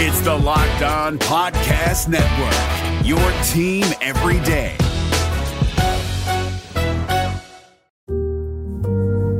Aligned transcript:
It's 0.00 0.20
the 0.20 0.32
Locked 0.32 0.82
On 0.82 1.18
Podcast 1.18 2.06
Network, 2.06 3.04
your 3.04 3.18
team 3.42 3.84
every 4.00 4.38
day. 4.44 4.76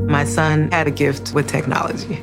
My 0.05 0.25
son 0.25 0.69
had 0.73 0.85
a 0.85 0.91
gift 0.91 1.33
with 1.33 1.47
technology. 1.47 2.21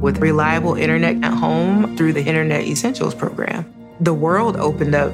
With 0.00 0.18
reliable 0.18 0.74
internet 0.74 1.22
at 1.22 1.32
home 1.32 1.96
through 1.96 2.14
the 2.14 2.24
Internet 2.24 2.62
Essentials 2.62 3.14
program, 3.14 3.72
the 4.00 4.12
world 4.12 4.56
opened 4.56 4.96
up. 4.96 5.12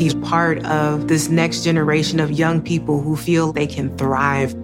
He's 0.00 0.16
part 0.16 0.64
of 0.64 1.06
this 1.06 1.28
next 1.28 1.62
generation 1.62 2.18
of 2.18 2.32
young 2.32 2.60
people 2.60 3.00
who 3.00 3.14
feel 3.14 3.52
they 3.52 3.68
can 3.68 3.96
thrive. 3.96 4.56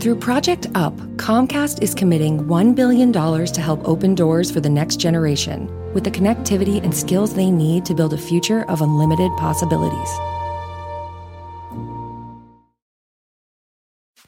Through 0.00 0.16
Project 0.16 0.66
UP, 0.74 0.94
Comcast 1.16 1.82
is 1.82 1.94
committing 1.94 2.46
$1 2.46 2.74
billion 2.74 3.12
to 3.12 3.60
help 3.60 3.86
open 3.86 4.14
doors 4.14 4.50
for 4.50 4.58
the 4.58 4.70
next 4.70 4.96
generation 4.96 5.68
with 5.92 6.04
the 6.04 6.10
connectivity 6.10 6.82
and 6.82 6.96
skills 6.96 7.34
they 7.34 7.50
need 7.50 7.84
to 7.84 7.94
build 7.94 8.14
a 8.14 8.16
future 8.16 8.64
of 8.70 8.80
unlimited 8.80 9.30
possibilities. 9.36 10.08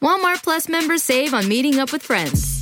Walmart 0.02 0.42
Plus 0.42 0.68
members 0.68 1.02
save 1.02 1.32
on 1.32 1.48
meeting 1.48 1.78
up 1.78 1.90
with 1.90 2.02
friends. 2.02 2.61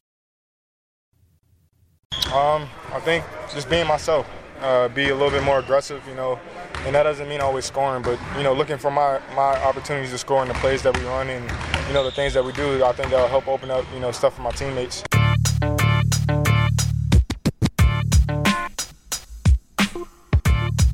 Um, 2.31 2.69
I 2.93 3.01
think 3.01 3.25
just 3.53 3.69
being 3.69 3.85
myself, 3.87 4.25
uh, 4.61 4.87
be 4.87 5.09
a 5.09 5.13
little 5.13 5.31
bit 5.31 5.43
more 5.43 5.59
aggressive, 5.59 6.01
you 6.07 6.15
know, 6.15 6.39
and 6.85 6.95
that 6.95 7.03
doesn't 7.03 7.27
mean 7.27 7.41
always 7.41 7.65
scoring, 7.65 8.01
but 8.03 8.17
you 8.37 8.43
know, 8.43 8.53
looking 8.53 8.77
for 8.77 8.89
my 8.89 9.19
my 9.35 9.61
opportunities 9.63 10.11
to 10.11 10.17
score 10.17 10.41
in 10.41 10.47
the 10.47 10.53
plays 10.55 10.81
that 10.83 10.97
we 10.97 11.03
run 11.05 11.29
and 11.29 11.43
you 11.87 11.93
know 11.93 12.05
the 12.05 12.11
things 12.11 12.33
that 12.33 12.43
we 12.45 12.53
do. 12.53 12.83
I 12.85 12.93
think 12.93 13.09
that'll 13.09 13.27
help 13.27 13.49
open 13.49 13.69
up 13.69 13.83
you 13.93 13.99
know 13.99 14.11
stuff 14.11 14.35
for 14.35 14.43
my 14.43 14.51
teammates. 14.51 15.03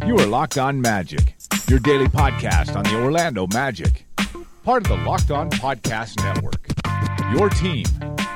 You 0.08 0.18
are 0.18 0.26
Locked 0.26 0.58
On 0.58 0.82
Magic, 0.82 1.36
your 1.68 1.80
daily 1.80 2.08
podcast 2.08 2.76
on 2.76 2.84
the 2.84 2.96
Orlando 3.04 3.46
Magic, 3.54 4.08
part 4.64 4.90
of 4.90 4.98
the 4.98 5.04
Locked 5.04 5.30
On 5.30 5.52
Podcast 5.52 6.18
Network. 6.24 6.68
Your 7.38 7.50
team 7.50 7.86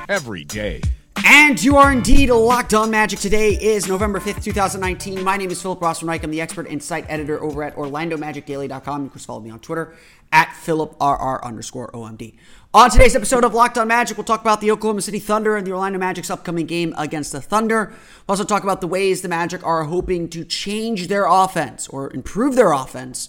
every 0.08 0.44
day. 0.44 0.82
And 1.24 1.62
you 1.62 1.76
are 1.76 1.92
indeed 1.92 2.30
locked 2.30 2.74
on 2.74 2.90
magic. 2.90 3.20
Today 3.20 3.50
is 3.50 3.86
November 3.86 4.18
5th, 4.18 4.42
2019. 4.42 5.22
My 5.22 5.36
name 5.36 5.50
is 5.50 5.62
Philip 5.62 5.78
Rossman-Reich. 5.78 6.24
I'm 6.24 6.30
the 6.30 6.40
expert 6.40 6.66
insight 6.66 7.04
editor 7.08 7.40
over 7.42 7.62
at 7.62 7.76
OrlandoMagicDaily.com. 7.76 9.04
You 9.04 9.10
can 9.10 9.20
follow 9.20 9.40
me 9.40 9.50
on 9.50 9.60
Twitter 9.60 9.94
at 10.32 10.48
PhilipRR 10.48 11.42
underscore 11.44 11.92
OMD. 11.92 12.34
On 12.74 12.90
today's 12.90 13.14
episode 13.14 13.44
of 13.44 13.54
Locked 13.54 13.78
on 13.78 13.86
Magic, 13.86 14.16
we'll 14.16 14.24
talk 14.24 14.40
about 14.40 14.60
the 14.60 14.70
Oklahoma 14.72 15.02
City 15.02 15.20
Thunder 15.20 15.56
and 15.56 15.64
the 15.66 15.72
Orlando 15.72 15.98
Magic's 15.98 16.30
upcoming 16.30 16.66
game 16.66 16.92
against 16.98 17.30
the 17.30 17.40
Thunder. 17.40 17.92
We'll 18.26 18.34
also 18.34 18.44
talk 18.44 18.64
about 18.64 18.80
the 18.80 18.88
ways 18.88 19.22
the 19.22 19.28
Magic 19.28 19.64
are 19.64 19.84
hoping 19.84 20.28
to 20.30 20.44
change 20.44 21.06
their 21.06 21.26
offense 21.26 21.86
or 21.86 22.12
improve 22.12 22.56
their 22.56 22.72
offense 22.72 23.28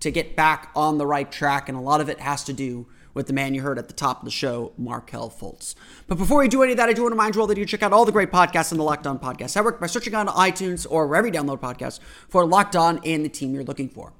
to 0.00 0.10
get 0.10 0.34
back 0.34 0.70
on 0.74 0.96
the 0.96 1.06
right 1.06 1.30
track. 1.30 1.68
And 1.68 1.76
a 1.76 1.80
lot 1.80 2.00
of 2.00 2.08
it 2.08 2.20
has 2.20 2.44
to 2.44 2.52
do 2.52 2.86
with 3.14 3.26
the 3.28 3.32
man 3.32 3.54
you 3.54 3.62
heard 3.62 3.78
at 3.78 3.88
the 3.88 3.94
top 3.94 4.18
of 4.18 4.24
the 4.24 4.30
show, 4.30 4.72
Markelle 4.76 5.30
Fultz. 5.30 5.74
But 6.06 6.18
before 6.18 6.40
we 6.40 6.48
do 6.48 6.62
any 6.62 6.72
of 6.72 6.78
that, 6.78 6.88
I 6.88 6.92
do 6.92 7.02
want 7.02 7.12
to 7.12 7.16
remind 7.16 7.34
you 7.36 7.40
all 7.40 7.46
that 7.46 7.56
you 7.56 7.64
check 7.64 7.82
out 7.82 7.92
all 7.92 8.04
the 8.04 8.12
great 8.12 8.30
podcasts 8.30 8.72
on 8.72 8.78
the 8.78 8.84
Locked 8.84 9.06
On 9.06 9.18
Podcast 9.18 9.56
Network 9.56 9.80
by 9.80 9.86
searching 9.86 10.14
on 10.14 10.26
iTunes 10.26 10.86
or 10.88 11.06
wherever 11.06 11.28
you 11.28 11.32
download 11.32 11.60
podcasts 11.60 12.00
for 12.28 12.44
Locked 12.44 12.76
On 12.76 13.00
and 13.04 13.24
the 13.24 13.28
team 13.28 13.54
you're 13.54 13.64
looking 13.64 13.88
for. 13.88 14.12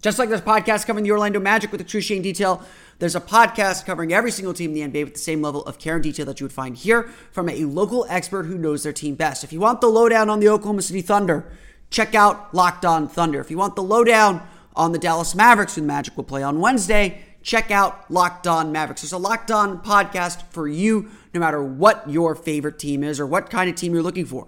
Just 0.00 0.18
like 0.20 0.28
this 0.28 0.40
podcast 0.40 0.86
covering 0.86 1.02
the 1.02 1.10
Orlando 1.10 1.40
Magic 1.40 1.72
with 1.72 1.80
excruciating 1.80 2.22
detail, 2.22 2.62
there's 3.00 3.16
a 3.16 3.20
podcast 3.20 3.84
covering 3.84 4.12
every 4.12 4.30
single 4.30 4.54
team 4.54 4.76
in 4.76 4.92
the 4.92 5.00
NBA 5.00 5.04
with 5.04 5.14
the 5.14 5.20
same 5.20 5.42
level 5.42 5.64
of 5.64 5.80
care 5.80 5.94
and 5.94 6.04
detail 6.04 6.24
that 6.26 6.38
you 6.38 6.44
would 6.44 6.52
find 6.52 6.76
here 6.76 7.10
from 7.32 7.48
a 7.48 7.64
local 7.64 8.06
expert 8.08 8.44
who 8.44 8.56
knows 8.56 8.84
their 8.84 8.92
team 8.92 9.16
best. 9.16 9.42
If 9.42 9.52
you 9.52 9.58
want 9.58 9.80
the 9.80 9.88
lowdown 9.88 10.30
on 10.30 10.38
the 10.38 10.48
Oklahoma 10.48 10.82
City 10.82 11.02
Thunder, 11.02 11.50
check 11.90 12.14
out 12.14 12.54
Locked 12.54 12.84
On 12.84 13.08
Thunder. 13.08 13.40
If 13.40 13.50
you 13.50 13.58
want 13.58 13.74
the 13.74 13.82
lowdown 13.82 14.46
on 14.76 14.92
the 14.92 14.98
Dallas 15.00 15.34
Mavericks, 15.34 15.74
who 15.74 15.80
the 15.80 15.86
Magic 15.88 16.16
will 16.16 16.24
play 16.24 16.44
on 16.44 16.60
Wednesday, 16.60 17.24
check 17.48 17.70
out 17.70 18.04
Locked 18.10 18.46
On 18.46 18.72
Mavericks. 18.72 19.00
There's 19.00 19.12
a 19.12 19.18
Locked 19.18 19.50
On 19.50 19.78
podcast 19.80 20.42
for 20.50 20.68
you, 20.68 21.08
no 21.32 21.40
matter 21.40 21.62
what 21.62 22.08
your 22.08 22.34
favorite 22.34 22.78
team 22.78 23.02
is 23.02 23.18
or 23.18 23.26
what 23.26 23.48
kind 23.48 23.70
of 23.70 23.74
team 23.74 23.94
you're 23.94 24.02
looking 24.02 24.26
for. 24.26 24.46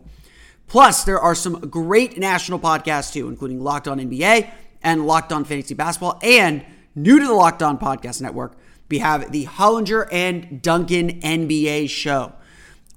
Plus, 0.69 1.05
there 1.05 1.19
are 1.19 1.35
some 1.35 1.61
great 1.61 2.19
national 2.19 2.59
podcasts 2.59 3.11
too, 3.11 3.29
including 3.29 3.59
Locked 3.59 3.89
On 3.89 3.99
NBA 3.99 4.51
and 4.83 5.07
Locked 5.07 5.33
On 5.33 5.45
Fantasy 5.45 5.73
Basketball. 5.73 6.21
And 6.23 6.63
new 6.95 7.19
to 7.19 7.27
the 7.27 7.33
Locked 7.33 7.63
On 7.63 7.79
Podcast 7.79 8.21
Network, 8.21 8.59
we 8.91 8.99
have 8.99 9.33
the 9.33 9.47
Hollinger 9.47 10.07
and 10.13 10.61
Duncan 10.61 11.23
NBA 11.23 11.89
show. 11.89 12.35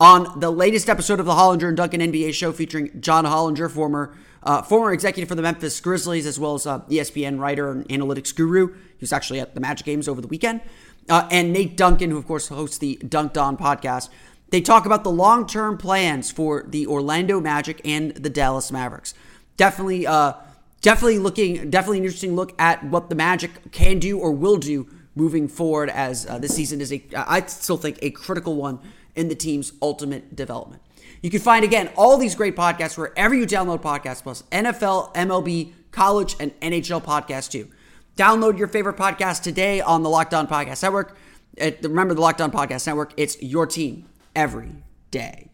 On 0.01 0.37
the 0.37 0.51
latest 0.51 0.89
episode 0.89 1.21
of 1.21 1.25
the 1.25 1.31
Hollinger 1.31 1.69
and 1.69 1.77
Duncan 1.77 2.01
NBA 2.01 2.33
show 2.33 2.51
featuring 2.51 2.99
John 2.99 3.23
Hollinger, 3.23 3.71
former 3.71 4.13
uh, 4.43 4.61
former 4.61 4.93
executive 4.93 5.27
for 5.29 5.35
the 5.35 5.41
Memphis 5.41 5.79
Grizzlies, 5.79 6.25
as 6.25 6.39
well 6.39 6.55
as 6.55 6.67
uh, 6.67 6.79
ESPN 6.81 7.39
writer 7.39 7.71
and 7.71 7.87
analytics 7.89 8.35
guru. 8.35 8.73
He 8.73 8.97
was 9.01 9.13
actually 9.13 9.39
at 9.39 9.55
the 9.55 9.61
Magic 9.61 9.85
games 9.85 10.07
over 10.07 10.21
the 10.21 10.27
weekend. 10.27 10.61
Uh, 11.09 11.27
and 11.31 11.51
Nate 11.51 11.75
Duncan, 11.75 12.11
who 12.11 12.17
of 12.17 12.27
course 12.27 12.47
hosts 12.47 12.77
the 12.77 12.95
Dunc'd 13.07 13.37
On 13.37 13.57
podcast. 13.57 14.09
They 14.49 14.61
talk 14.61 14.85
about 14.85 15.03
the 15.03 15.11
long 15.11 15.47
term 15.47 15.77
plans 15.77 16.31
for 16.31 16.63
the 16.67 16.85
Orlando 16.87 17.41
Magic 17.41 17.81
and 17.83 18.13
the 18.15 18.29
Dallas 18.29 18.71
Mavericks. 18.71 19.13
Definitely, 19.57 20.05
uh, 20.05 20.33
definitely 20.81 21.19
looking, 21.19 21.69
definitely 21.69 21.97
an 21.99 22.03
interesting 22.03 22.35
look 22.35 22.53
at 22.59 22.83
what 22.83 23.09
the 23.09 23.15
Magic 23.15 23.71
can 23.71 23.99
do 23.99 24.19
or 24.19 24.31
will 24.31 24.57
do 24.57 24.87
moving 25.15 25.47
forward. 25.47 25.89
As 25.89 26.25
uh, 26.27 26.37
this 26.37 26.55
season 26.55 26.81
is 26.81 26.93
a, 26.93 27.03
I 27.15 27.45
still 27.47 27.77
think 27.77 27.97
a 28.01 28.11
critical 28.11 28.55
one 28.55 28.79
in 29.15 29.27
the 29.27 29.35
team's 29.35 29.73
ultimate 29.81 30.35
development. 30.35 30.81
You 31.23 31.29
can 31.29 31.39
find, 31.39 31.63
again, 31.63 31.89
all 31.95 32.17
these 32.17 32.35
great 32.35 32.53
podcasts 32.53 32.97
wherever 32.97 33.33
you 33.33 33.47
download 33.47 33.81
podcasts, 33.81 34.21
plus 34.21 34.43
NFL, 34.51 35.15
MLB, 35.15 35.71
college, 35.89 36.35
and 36.37 36.51
NHL 36.59 37.01
podcasts 37.01 37.49
too. 37.49 37.69
Download 38.17 38.59
your 38.59 38.67
favorite 38.67 38.97
podcast 38.97 39.41
today 39.41 39.79
on 39.79 40.03
the 40.03 40.09
Locked 40.09 40.33
On 40.33 40.47
Podcast 40.47 40.83
Network. 40.83 41.15
Uh, 41.59 41.71
remember 41.81 42.13
the 42.13 42.19
Locked 42.19 42.41
On 42.41 42.51
Podcast 42.51 42.85
Network, 42.87 43.13
it's 43.15 43.41
your 43.41 43.65
team 43.65 44.09
every 44.35 44.83
day. 45.11 45.49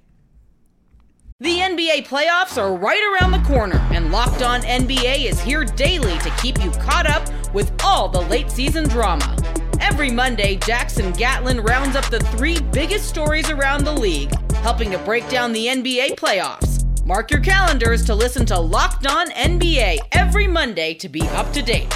The 1.40 1.59
NBA 1.59 2.08
playoffs 2.08 2.58
are 2.58 2.75
right 2.75 3.02
around 3.13 3.31
the 3.31 3.47
corner, 3.47 3.78
and 3.91 4.12
Locked 4.12 4.41
On 4.41 4.62
NBA 4.62 5.25
is 5.29 5.40
here 5.40 5.66
daily 5.66 6.18
to 6.18 6.31
keep 6.41 6.62
you 6.63 6.72
caught 6.72 7.06
up 7.06 7.29
with 7.53 7.72
all 7.84 8.09
the 8.09 8.22
late 8.22 8.50
season 8.50 8.90
drama. 8.90 9.38
Every 9.79 10.09
Monday, 10.09 10.56
Jackson 10.56 11.13
Gatlin 11.13 11.62
rounds 11.62 11.96
up 11.96 12.09
the 12.09 12.19
three 12.19 12.59
biggest 12.59 13.08
stories 13.08 13.50
around 13.52 13.84
the 13.84 13.94
league, 13.94 14.31
helping 14.62 14.92
to 14.92 14.97
break 15.00 15.28
down 15.30 15.52
the 15.53 15.68
NBA 15.68 16.16
playoffs. 16.16 16.86
Mark 17.06 17.31
your 17.31 17.40
calendars 17.40 18.06
to 18.06 18.14
listen 18.14 18.46
to 18.46 18.59
Locked 18.59 19.08
On 19.08 19.30
NBA 19.31 19.97
every 20.12 20.47
Monday 20.47 20.94
to 20.96 21.09
be 21.09 21.22
up 21.30 21.52
to 21.53 21.62
date. 21.62 21.90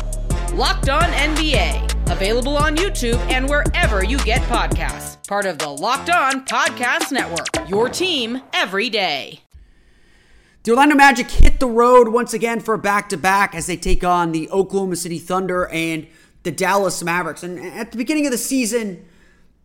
Locked 0.53 0.89
On 0.89 1.03
NBA, 1.03 2.11
available 2.11 2.57
on 2.57 2.75
YouTube 2.75 3.17
and 3.29 3.47
wherever 3.47 4.03
you 4.03 4.17
get 4.19 4.41
podcasts. 4.43 5.27
Part 5.27 5.45
of 5.45 5.59
the 5.59 5.69
Locked 5.69 6.09
On 6.09 6.45
Podcast 6.45 7.11
Network, 7.11 7.69
your 7.69 7.89
team 7.89 8.41
every 8.53 8.89
day. 8.89 9.41
The 10.63 10.71
Orlando 10.71 10.95
Magic 10.95 11.29
hit 11.29 11.59
the 11.59 11.67
road 11.67 12.07
once 12.07 12.33
again 12.33 12.61
for 12.61 12.73
a 12.73 12.79
back 12.79 13.09
to 13.09 13.17
back 13.17 13.53
as 13.53 13.67
they 13.67 13.75
take 13.75 14.03
on 14.03 14.31
the 14.31 14.49
Oklahoma 14.49 14.95
City 14.95 15.19
Thunder 15.19 15.67
and 15.67 16.07
the 16.43 16.51
Dallas 16.51 17.03
Mavericks. 17.03 17.43
And 17.43 17.59
at 17.59 17.91
the 17.91 17.97
beginning 17.97 18.25
of 18.25 18.31
the 18.31 18.37
season, 18.37 19.05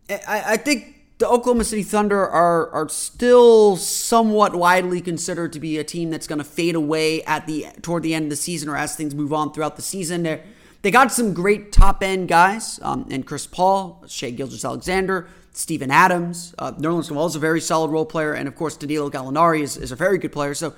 I, 0.09 0.43
I 0.45 0.57
think 0.57 0.98
the 1.19 1.27
Oklahoma 1.27 1.65
City 1.65 1.83
Thunder 1.83 2.27
are 2.27 2.69
are 2.71 2.89
still 2.89 3.75
somewhat 3.75 4.55
widely 4.55 5.01
considered 5.01 5.53
to 5.53 5.59
be 5.59 5.77
a 5.77 5.83
team 5.83 6.09
that's 6.09 6.27
going 6.27 6.39
to 6.39 6.45
fade 6.45 6.75
away 6.75 7.21
at 7.23 7.45
the 7.45 7.67
toward 7.81 8.03
the 8.03 8.13
end 8.15 8.23
of 8.25 8.29
the 8.29 8.35
season 8.37 8.69
or 8.69 8.77
as 8.77 8.95
things 8.95 9.13
move 9.13 9.33
on 9.33 9.53
throughout 9.53 9.75
the 9.75 9.81
season. 9.81 10.23
They 10.23 10.41
they 10.81 10.91
got 10.91 11.11
some 11.11 11.33
great 11.33 11.73
top 11.73 12.01
end 12.01 12.29
guys, 12.29 12.79
um, 12.81 13.05
and 13.11 13.25
Chris 13.25 13.45
Paul, 13.45 14.01
Shai 14.07 14.29
Gilgeous-Alexander, 14.29 15.27
Steven 15.51 15.91
Adams, 15.91 16.55
uh, 16.57 16.71
Nerlens 16.71 17.11
Noel 17.11 17.25
is 17.25 17.35
a 17.35 17.39
very 17.39 17.59
solid 17.59 17.91
role 17.91 18.05
player, 18.05 18.31
and 18.31 18.47
of 18.47 18.55
course 18.55 18.77
Danilo 18.77 19.09
Gallinari 19.09 19.59
is, 19.59 19.75
is 19.75 19.91
a 19.91 19.97
very 19.97 20.17
good 20.17 20.31
player. 20.31 20.53
So 20.53 20.73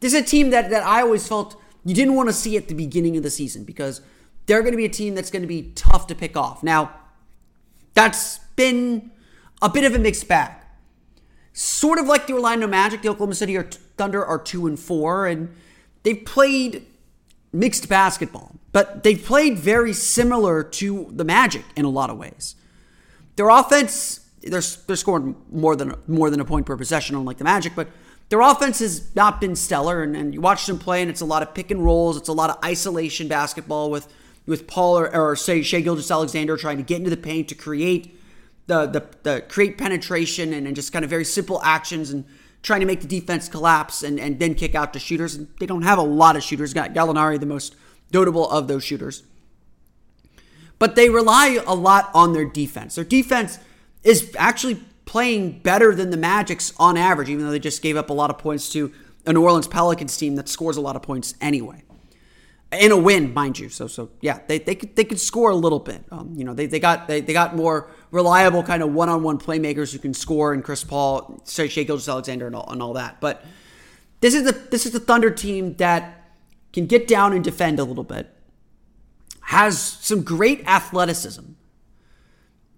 this 0.00 0.12
is 0.12 0.20
a 0.20 0.24
team 0.24 0.50
that 0.50 0.68
that 0.68 0.82
I 0.82 1.00
always 1.00 1.26
felt 1.26 1.56
you 1.82 1.94
didn't 1.94 2.14
want 2.14 2.28
to 2.28 2.34
see 2.34 2.58
at 2.58 2.68
the 2.68 2.74
beginning 2.74 3.16
of 3.16 3.22
the 3.22 3.30
season 3.30 3.64
because 3.64 4.02
they're 4.44 4.60
going 4.60 4.72
to 4.72 4.76
be 4.76 4.84
a 4.84 4.90
team 4.90 5.14
that's 5.14 5.30
going 5.30 5.42
to 5.42 5.48
be 5.48 5.72
tough 5.74 6.06
to 6.08 6.14
pick 6.14 6.36
off. 6.36 6.62
Now, 6.62 6.92
that's 7.94 8.38
been 8.54 9.12
a 9.60 9.68
bit 9.68 9.84
of 9.84 9.94
a 9.94 9.98
mixed 9.98 10.28
bag. 10.28 10.52
Sort 11.52 11.98
of 11.98 12.06
like 12.06 12.26
the 12.26 12.34
Orlando 12.34 12.66
Magic, 12.66 13.02
the 13.02 13.08
Oklahoma 13.08 13.34
City 13.34 13.58
Thunder 13.96 14.24
are 14.24 14.38
two 14.38 14.66
and 14.66 14.78
four, 14.78 15.26
and 15.26 15.54
they've 16.04 16.24
played 16.24 16.86
mixed 17.52 17.88
basketball, 17.88 18.54
but 18.70 19.02
they've 19.02 19.22
played 19.22 19.58
very 19.58 19.92
similar 19.92 20.62
to 20.62 21.08
the 21.10 21.24
Magic 21.24 21.64
in 21.74 21.84
a 21.84 21.88
lot 21.88 22.10
of 22.10 22.18
ways. 22.18 22.54
Their 23.36 23.48
offense, 23.48 24.20
they're, 24.42 24.60
they're 24.86 24.96
scoring 24.96 25.34
more 25.50 25.74
than 25.74 25.94
more 26.06 26.30
than 26.30 26.40
a 26.40 26.44
point 26.44 26.66
per 26.66 26.76
possession, 26.76 27.16
unlike 27.16 27.38
the 27.38 27.44
Magic, 27.44 27.72
but 27.74 27.88
their 28.28 28.40
offense 28.40 28.78
has 28.80 29.14
not 29.16 29.40
been 29.40 29.56
stellar. 29.56 30.02
And, 30.02 30.16
and 30.16 30.34
you 30.34 30.40
watch 30.40 30.66
them 30.66 30.78
play, 30.78 31.02
and 31.02 31.10
it's 31.10 31.22
a 31.22 31.24
lot 31.26 31.42
of 31.42 31.54
pick 31.54 31.70
and 31.70 31.84
rolls, 31.84 32.16
it's 32.16 32.28
a 32.28 32.32
lot 32.32 32.50
of 32.50 32.62
isolation 32.64 33.26
basketball 33.26 33.90
with 33.90 34.06
with 34.46 34.66
Paul 34.66 34.98
or, 34.98 35.14
or 35.14 35.36
say 35.36 35.62
Shai 35.62 35.80
Gilgeous-Alexander 35.80 36.56
trying 36.56 36.78
to 36.78 36.82
get 36.82 36.98
into 36.98 37.10
the 37.10 37.16
paint 37.16 37.48
to 37.48 37.54
create 37.54 38.17
the 38.68 38.86
the, 38.86 39.06
the 39.24 39.40
create 39.48 39.76
penetration 39.76 40.52
and, 40.52 40.66
and 40.66 40.76
just 40.76 40.92
kind 40.92 41.04
of 41.04 41.10
very 41.10 41.24
simple 41.24 41.60
actions 41.62 42.10
and 42.10 42.24
trying 42.62 42.80
to 42.80 42.86
make 42.86 43.00
the 43.00 43.08
defense 43.08 43.48
collapse 43.48 44.02
and, 44.02 44.20
and 44.20 44.38
then 44.38 44.54
kick 44.54 44.74
out 44.74 44.92
to 44.92 44.98
shooters. 44.98 45.34
And 45.34 45.48
they 45.58 45.66
don't 45.66 45.82
have 45.82 45.98
a 45.98 46.02
lot 46.02 46.36
of 46.36 46.42
shooters. 46.42 46.72
Got 46.72 46.92
Gallinari, 46.94 47.40
the 47.40 47.46
most 47.46 47.74
notable 48.12 48.48
of 48.48 48.68
those 48.68 48.84
shooters. 48.84 49.24
But 50.78 50.94
they 50.94 51.08
rely 51.10 51.58
a 51.66 51.74
lot 51.74 52.10
on 52.14 52.32
their 52.32 52.44
defense. 52.44 52.94
Their 52.94 53.04
defense 53.04 53.58
is 54.04 54.32
actually 54.38 54.80
playing 55.04 55.60
better 55.60 55.94
than 55.94 56.10
the 56.10 56.16
Magic's 56.16 56.72
on 56.78 56.96
average, 56.96 57.28
even 57.28 57.44
though 57.44 57.50
they 57.50 57.58
just 57.58 57.82
gave 57.82 57.96
up 57.96 58.10
a 58.10 58.12
lot 58.12 58.30
of 58.30 58.38
points 58.38 58.70
to 58.72 58.92
a 59.26 59.32
New 59.32 59.42
Orleans 59.42 59.66
Pelicans 59.66 60.16
team 60.16 60.36
that 60.36 60.48
scores 60.48 60.76
a 60.76 60.80
lot 60.80 60.94
of 60.94 61.02
points 61.02 61.34
anyway 61.40 61.82
in 62.72 62.92
a 62.92 62.96
win, 62.96 63.32
mind 63.32 63.58
you. 63.58 63.68
So 63.68 63.86
so 63.86 64.10
yeah, 64.20 64.40
they 64.46 64.58
they 64.58 64.74
could 64.74 64.94
they 64.96 65.04
could 65.04 65.20
score 65.20 65.50
a 65.50 65.56
little 65.56 65.78
bit. 65.78 66.04
Um, 66.10 66.34
you 66.36 66.44
know, 66.44 66.54
they, 66.54 66.66
they 66.66 66.80
got 66.80 67.08
they, 67.08 67.20
they 67.20 67.32
got 67.32 67.56
more 67.56 67.90
reliable 68.10 68.62
kind 68.62 68.82
of 68.82 68.92
one 68.92 69.08
on 69.08 69.22
one 69.22 69.38
playmakers 69.38 69.92
who 69.92 69.98
can 69.98 70.14
score, 70.14 70.52
and 70.52 70.64
Chris 70.64 70.84
Paul, 70.84 71.42
Shai 71.46 71.66
Gilgeous-Alexander, 71.66 72.46
and 72.46 72.56
all 72.56 72.70
and 72.70 72.82
all 72.82 72.94
that. 72.94 73.20
But 73.20 73.44
this 74.20 74.34
is 74.34 74.44
the 74.44 74.52
this 74.52 74.86
is 74.86 74.92
the 74.92 75.00
Thunder 75.00 75.30
team 75.30 75.74
that 75.74 76.32
can 76.72 76.86
get 76.86 77.06
down 77.06 77.32
and 77.32 77.42
defend 77.42 77.78
a 77.78 77.84
little 77.84 78.04
bit. 78.04 78.34
Has 79.42 79.80
some 79.80 80.22
great 80.22 80.66
athleticism 80.66 81.44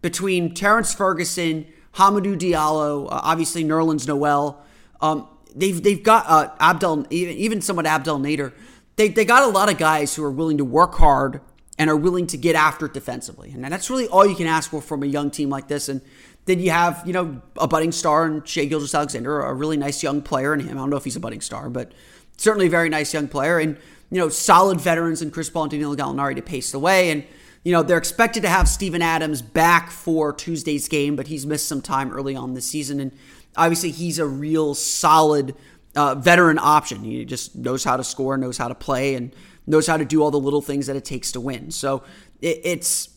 between 0.02 0.54
Terrence 0.54 0.94
Ferguson, 0.94 1.66
Hamidou 1.94 2.38
Diallo, 2.38 3.06
uh, 3.06 3.20
obviously 3.22 3.64
Nerlens 3.64 4.06
Noel. 4.06 4.62
Um, 5.00 5.28
they've 5.54 5.82
they've 5.82 6.02
got 6.02 6.24
uh, 6.28 6.52
Abdel, 6.60 7.06
even 7.10 7.36
even 7.36 7.60
somewhat 7.60 7.86
Abdel 7.86 8.18
Nader 8.18 8.52
they, 9.00 9.08
they 9.08 9.24
got 9.24 9.44
a 9.44 9.46
lot 9.46 9.70
of 9.70 9.78
guys 9.78 10.14
who 10.14 10.22
are 10.22 10.30
willing 10.30 10.58
to 10.58 10.64
work 10.64 10.94
hard 10.96 11.40
and 11.80 11.88
are 11.88 11.96
willing 11.96 12.26
to 12.26 12.36
get 12.36 12.54
after 12.54 12.84
it 12.84 12.92
defensively. 12.92 13.52
And 13.52 13.64
that's 13.64 13.88
really 13.88 14.06
all 14.06 14.26
you 14.26 14.36
can 14.36 14.46
ask 14.46 14.68
for 14.68 14.82
from 14.82 15.02
a 15.02 15.06
young 15.06 15.30
team 15.30 15.48
like 15.48 15.66
this. 15.66 15.88
And 15.88 16.02
then 16.44 16.60
you 16.60 16.70
have, 16.70 17.02
you 17.06 17.14
know, 17.14 17.40
a 17.56 17.66
budding 17.66 17.90
star 17.90 18.26
and 18.26 18.46
Shai 18.46 18.66
Gilgeous-Alexander, 18.66 19.40
a 19.40 19.54
really 19.54 19.78
nice 19.78 20.02
young 20.02 20.20
player 20.20 20.52
in 20.52 20.60
him. 20.60 20.76
I 20.76 20.80
don't 20.82 20.90
know 20.90 20.98
if 20.98 21.04
he's 21.04 21.16
a 21.16 21.20
budding 21.20 21.40
star, 21.40 21.70
but 21.70 21.92
certainly 22.36 22.66
a 22.66 22.70
very 22.70 22.90
nice 22.90 23.14
young 23.14 23.28
player. 23.28 23.58
And, 23.58 23.78
you 24.10 24.18
know, 24.18 24.28
solid 24.28 24.78
veterans 24.78 25.22
in 25.22 25.30
Chris 25.30 25.48
Paul 25.48 25.62
and 25.62 25.70
Danilo 25.70 25.96
Gallinari 25.96 26.36
to 26.36 26.42
pace 26.42 26.70
the 26.70 26.78
way. 26.78 27.12
And, 27.12 27.24
you 27.64 27.72
know, 27.72 27.82
they're 27.82 27.96
expected 27.96 28.42
to 28.42 28.50
have 28.50 28.68
Steven 28.68 29.00
Adams 29.00 29.40
back 29.40 29.90
for 29.90 30.34
Tuesday's 30.34 30.86
game, 30.86 31.16
but 31.16 31.28
he's 31.28 31.46
missed 31.46 31.66
some 31.66 31.80
time 31.80 32.12
early 32.12 32.36
on 32.36 32.52
this 32.52 32.66
season. 32.66 33.00
And 33.00 33.10
obviously 33.56 33.90
he's 33.90 34.18
a 34.18 34.26
real 34.26 34.74
solid– 34.74 35.54
uh, 35.96 36.14
veteran 36.14 36.58
option. 36.58 37.02
He 37.02 37.24
just 37.24 37.56
knows 37.56 37.84
how 37.84 37.96
to 37.96 38.04
score, 38.04 38.36
knows 38.36 38.58
how 38.58 38.68
to 38.68 38.74
play, 38.74 39.14
and 39.14 39.34
knows 39.70 39.86
how 39.86 39.96
to 39.96 40.04
do 40.04 40.22
all 40.22 40.30
the 40.30 40.40
little 40.40 40.60
things 40.60 40.86
that 40.86 40.96
it 40.96 41.04
takes 41.04 41.32
to 41.32 41.40
win. 41.40 41.70
So 41.70 42.02
it, 42.40 42.60
it's 42.64 43.10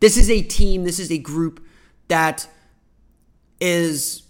this 0.00 0.16
is 0.16 0.30
a 0.30 0.42
team, 0.42 0.84
this 0.84 0.98
is 0.98 1.10
a 1.10 1.18
group 1.18 1.64
that 2.08 2.46
is 3.60 4.22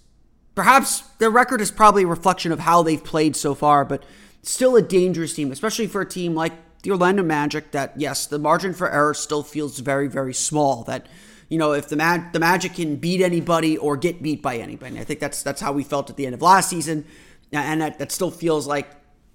perhaps 0.55 1.01
their 1.19 1.31
record 1.31 1.61
is 1.61 1.71
probably 1.71 2.05
a 2.05 2.07
reflection 2.07 2.53
of 2.53 2.61
how 2.61 2.83
they've 2.83 3.03
played 3.03 3.35
so 3.35 3.55
far, 3.55 3.85
but 3.85 4.05
still 4.43 4.77
a 4.77 4.83
dangerous 4.83 5.35
team, 5.35 5.51
especially 5.51 5.87
for 5.87 6.01
a 6.01 6.07
team 6.09 6.35
like 6.35 6.53
the 6.83 6.91
Orlando 6.91 7.23
Magic. 7.23 7.73
That 7.73 7.95
yes, 7.97 8.27
the 8.27 8.39
margin 8.39 8.73
for 8.73 8.91
error 8.91 9.15
still 9.15 9.43
feels 9.43 9.79
very, 9.81 10.09
very 10.09 10.35
small. 10.35 10.85
That 10.85 11.07
you 11.49 11.59
know, 11.59 11.73
if 11.73 11.89
the 11.89 11.97
Mag- 11.97 12.33
the 12.33 12.41
Magic 12.41 12.75
can 12.75 12.97
beat 12.97 13.21
anybody 13.21 13.77
or 13.77 13.97
get 13.97 14.23
beat 14.23 14.43
by 14.43 14.57
anybody. 14.57 15.01
I 15.01 15.05
think 15.05 15.21
that's 15.21 15.43
that's 15.43 15.61
how 15.61 15.73
we 15.73 15.83
felt 15.83 16.11
at 16.11 16.17
the 16.17 16.27
end 16.27 16.35
of 16.35 16.43
last 16.43 16.71
season 16.71 17.05
and 17.53 17.81
that, 17.81 17.99
that 17.99 18.13
still 18.13 18.31
feels 18.31 18.67
like 18.67 18.91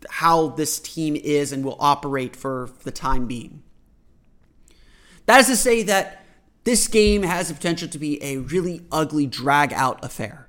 how 0.09 0.49
this 0.49 0.79
team 0.79 1.15
is 1.15 1.51
and 1.51 1.63
will 1.63 1.77
operate 1.79 2.35
for 2.35 2.69
the 2.83 2.91
time 2.91 3.27
being. 3.27 3.63
That 5.25 5.41
is 5.41 5.47
to 5.47 5.55
say 5.55 5.83
that 5.83 6.23
this 6.63 6.87
game 6.87 7.23
has 7.23 7.47
the 7.47 7.53
potential 7.53 7.87
to 7.87 7.97
be 7.97 8.21
a 8.23 8.37
really 8.37 8.85
ugly 8.91 9.25
drag 9.25 9.73
out 9.73 10.03
affair. 10.03 10.47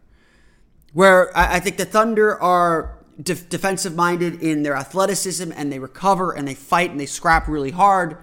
Where 0.92 1.36
I, 1.36 1.58
think 1.60 1.78
the 1.78 1.86
Thunder 1.86 2.40
are 2.42 2.98
de- 3.20 3.34
defensive 3.34 3.94
minded 3.94 4.42
in 4.42 4.62
their 4.62 4.76
athleticism 4.76 5.50
and 5.54 5.72
they 5.72 5.78
recover 5.78 6.32
and 6.32 6.46
they 6.46 6.54
fight 6.54 6.90
and 6.90 7.00
they 7.00 7.06
scrap 7.06 7.48
really 7.48 7.70
hard. 7.70 8.18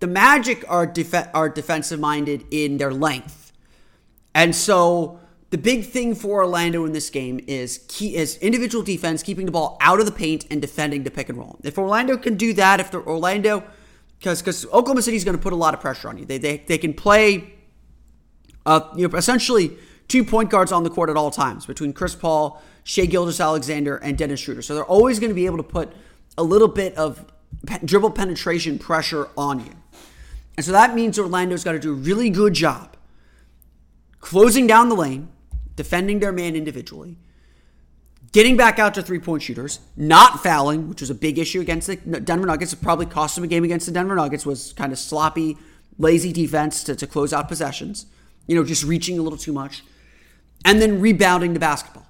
The 0.00 0.08
Magic 0.08 0.64
are, 0.68 0.86
def- 0.86 1.28
are 1.32 1.48
defensive 1.48 2.00
minded 2.00 2.44
in 2.50 2.78
their 2.78 2.92
length. 2.92 3.52
And 4.34 4.56
so 4.56 5.20
the 5.50 5.58
big 5.58 5.84
thing 5.84 6.14
for 6.14 6.42
Orlando 6.42 6.84
in 6.84 6.92
this 6.92 7.10
game 7.10 7.40
is 7.46 7.84
key 7.88 8.16
is 8.16 8.36
individual 8.38 8.82
defense, 8.82 9.22
keeping 9.22 9.46
the 9.46 9.52
ball 9.52 9.76
out 9.80 10.00
of 10.00 10.06
the 10.06 10.12
paint 10.12 10.46
and 10.50 10.60
defending 10.60 11.04
the 11.04 11.10
pick 11.10 11.28
and 11.28 11.38
roll. 11.38 11.58
If 11.62 11.78
Orlando 11.78 12.16
can 12.16 12.36
do 12.36 12.52
that, 12.54 12.80
if 12.80 12.90
the 12.90 12.98
Orlando, 12.98 13.62
because 14.18 14.40
because 14.40 14.64
Oklahoma 14.66 15.02
City 15.02 15.16
is 15.16 15.24
going 15.24 15.36
to 15.36 15.42
put 15.42 15.52
a 15.52 15.56
lot 15.56 15.74
of 15.74 15.80
pressure 15.80 16.08
on 16.08 16.18
you. 16.18 16.24
They 16.24 16.38
they, 16.38 16.56
they 16.66 16.78
can 16.78 16.94
play, 16.94 17.54
uh, 18.66 18.80
you 18.96 19.06
know, 19.06 19.16
essentially 19.16 19.76
two 20.08 20.24
point 20.24 20.50
guards 20.50 20.72
on 20.72 20.82
the 20.82 20.90
court 20.90 21.10
at 21.10 21.16
all 21.16 21.30
times 21.30 21.66
between 21.66 21.92
Chris 21.92 22.14
Paul, 22.14 22.60
Shai 22.82 23.06
Gilgeous-Alexander, 23.06 23.96
and 23.96 24.18
Dennis 24.18 24.40
Schroeder. 24.40 24.62
So 24.62 24.74
they're 24.74 24.84
always 24.84 25.20
going 25.20 25.30
to 25.30 25.34
be 25.34 25.46
able 25.46 25.58
to 25.58 25.62
put 25.62 25.92
a 26.36 26.42
little 26.42 26.68
bit 26.68 26.96
of 26.96 27.24
dribble 27.84 28.10
penetration 28.10 28.78
pressure 28.78 29.28
on 29.36 29.60
you. 29.60 29.72
And 30.56 30.64
so 30.64 30.72
that 30.72 30.94
means 30.94 31.18
Orlando's 31.18 31.64
got 31.64 31.72
to 31.72 31.78
do 31.78 31.92
a 31.92 31.96
really 31.96 32.30
good 32.30 32.54
job 32.54 32.96
closing 34.20 34.66
down 34.66 34.88
the 34.88 34.94
lane, 34.94 35.28
defending 35.76 36.20
their 36.20 36.32
man 36.32 36.56
individually, 36.56 37.16
getting 38.32 38.56
back 38.56 38.78
out 38.78 38.94
to 38.94 39.02
three 39.02 39.18
point 39.18 39.42
shooters, 39.42 39.80
not 39.96 40.42
fouling, 40.42 40.88
which 40.88 41.00
was 41.00 41.10
a 41.10 41.14
big 41.14 41.38
issue 41.38 41.60
against 41.60 41.86
the 41.86 41.96
Denver 41.96 42.46
Nuggets. 42.46 42.72
It 42.72 42.82
probably 42.82 43.06
cost 43.06 43.34
them 43.34 43.44
a 43.44 43.46
game 43.46 43.64
against 43.64 43.86
the 43.86 43.92
Denver 43.92 44.14
Nuggets, 44.14 44.44
was 44.44 44.72
kind 44.72 44.92
of 44.92 44.98
sloppy, 44.98 45.56
lazy 45.98 46.32
defense 46.32 46.84
to, 46.84 46.96
to 46.96 47.06
close 47.06 47.32
out 47.32 47.48
possessions, 47.48 48.06
you 48.46 48.56
know, 48.56 48.64
just 48.64 48.84
reaching 48.84 49.18
a 49.18 49.22
little 49.22 49.38
too 49.38 49.52
much, 49.52 49.82
and 50.64 50.80
then 50.80 51.00
rebounding 51.00 51.54
the 51.54 51.60
basketball. 51.60 52.06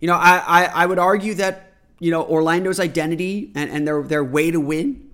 You 0.00 0.08
know, 0.08 0.16
I, 0.16 0.38
I, 0.38 0.64
I 0.64 0.86
would 0.86 0.98
argue 0.98 1.34
that, 1.34 1.72
you 2.00 2.10
know, 2.10 2.24
Orlando's 2.24 2.80
identity 2.80 3.52
and, 3.54 3.70
and 3.70 3.86
their, 3.86 4.02
their 4.02 4.24
way 4.24 4.50
to 4.50 4.58
win 4.58 5.11